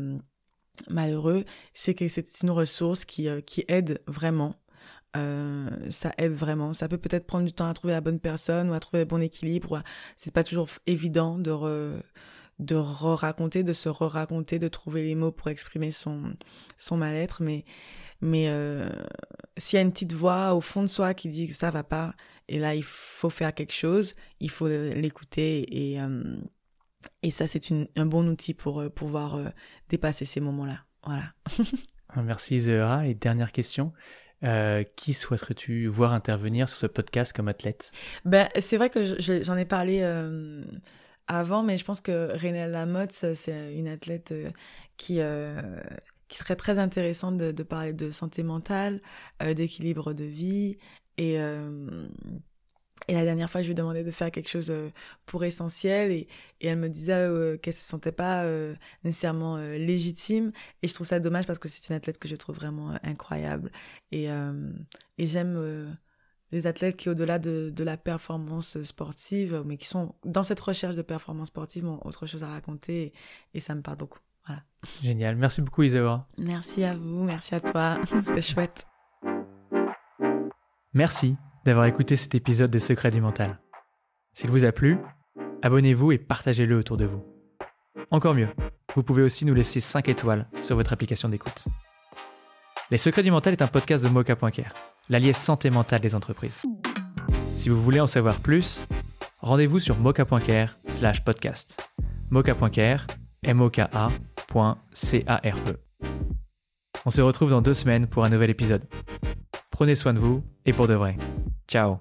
[0.90, 1.44] malheureux,
[1.74, 4.57] c'est que c'est une ressource qui, qui aide vraiment.
[5.14, 6.72] ça aide vraiment.
[6.72, 9.09] Ça peut peut-être prendre du temps à trouver la bonne personne ou à trouver le
[9.09, 9.82] bon équilibre.
[10.16, 12.01] C'est pas toujours évident de,
[12.59, 16.34] de re-raconter, de se re-raconter, de trouver les mots pour exprimer son,
[16.76, 17.42] son mal-être.
[17.42, 17.64] Mais,
[18.20, 18.90] mais euh,
[19.57, 21.84] s'il y a une petite voix au fond de soi qui dit que ça va
[21.84, 22.14] pas,
[22.49, 25.92] et là, il faut faire quelque chose, il faut l'écouter.
[25.92, 26.36] Et, euh,
[27.22, 27.62] et ça, c'est
[27.97, 29.38] un bon outil pour euh, pouvoir
[29.88, 30.84] dépasser ces moments-là.
[31.05, 31.32] Voilà.
[32.22, 33.07] Merci Zéhara.
[33.07, 33.92] Et dernière question.
[34.97, 37.92] qui souhaiterais-tu voir intervenir sur ce podcast comme athlète?
[38.24, 40.03] Ben, C'est vrai que j'en ai parlé
[41.28, 44.51] avant, mais je pense que René Lamotte, c'est une athlète euh,
[44.97, 45.80] qui, euh,
[46.28, 49.01] qui serait très intéressante de, parler de santé mentale,
[49.42, 50.78] euh, d'équilibre de vie.
[51.19, 51.35] Et,
[53.09, 54.73] et la dernière fois, je lui demandais de faire quelque chose
[55.25, 56.27] pour essentiel et,
[56.61, 58.45] et elle me disait qu'elle se sentait pas
[59.05, 60.53] nécessairement légitime.
[60.83, 63.71] Et je trouve ça dommage parce que c'est une athlète que je trouve vraiment incroyable.
[64.12, 65.97] Et, et j'aime
[66.53, 70.95] des athlètes qui, au-delà de, de, la performance sportive, mais qui sont dans cette recherche
[70.95, 73.12] de performance sportive, ont autre chose à raconter
[73.55, 74.21] et, ça me parle beaucoup.
[74.47, 74.62] Voilà.
[75.03, 75.37] Génial.
[75.37, 76.29] Merci beaucoup, Isaura.
[76.39, 77.99] Merci à vous, merci à toi.
[78.23, 78.87] C'était chouette.
[80.97, 81.36] Merci
[81.66, 83.59] d'avoir écouté cet épisode des Secrets du Mental.
[84.32, 84.97] S'il vous a plu,
[85.61, 87.22] abonnez-vous et partagez-le autour de vous.
[88.11, 88.49] Encore mieux,
[88.94, 91.68] vous pouvez aussi nous laisser 5 étoiles sur votre application d'écoute.
[92.90, 94.72] Les Secrets du Mental est un podcast de mocha.care
[95.11, 96.62] l'allié santé mentale des entreprises.
[97.57, 98.86] Si vous voulez en savoir plus,
[99.40, 101.90] rendez-vous sur mocha.care slash podcast.
[102.30, 103.07] mocha.care,
[103.42, 103.82] m o k
[104.94, 105.76] c a r e
[107.05, 108.88] On se retrouve dans deux semaines pour un nouvel épisode.
[109.77, 111.18] Prenez soin de vous et pour de vrai.
[111.68, 111.99] Ciao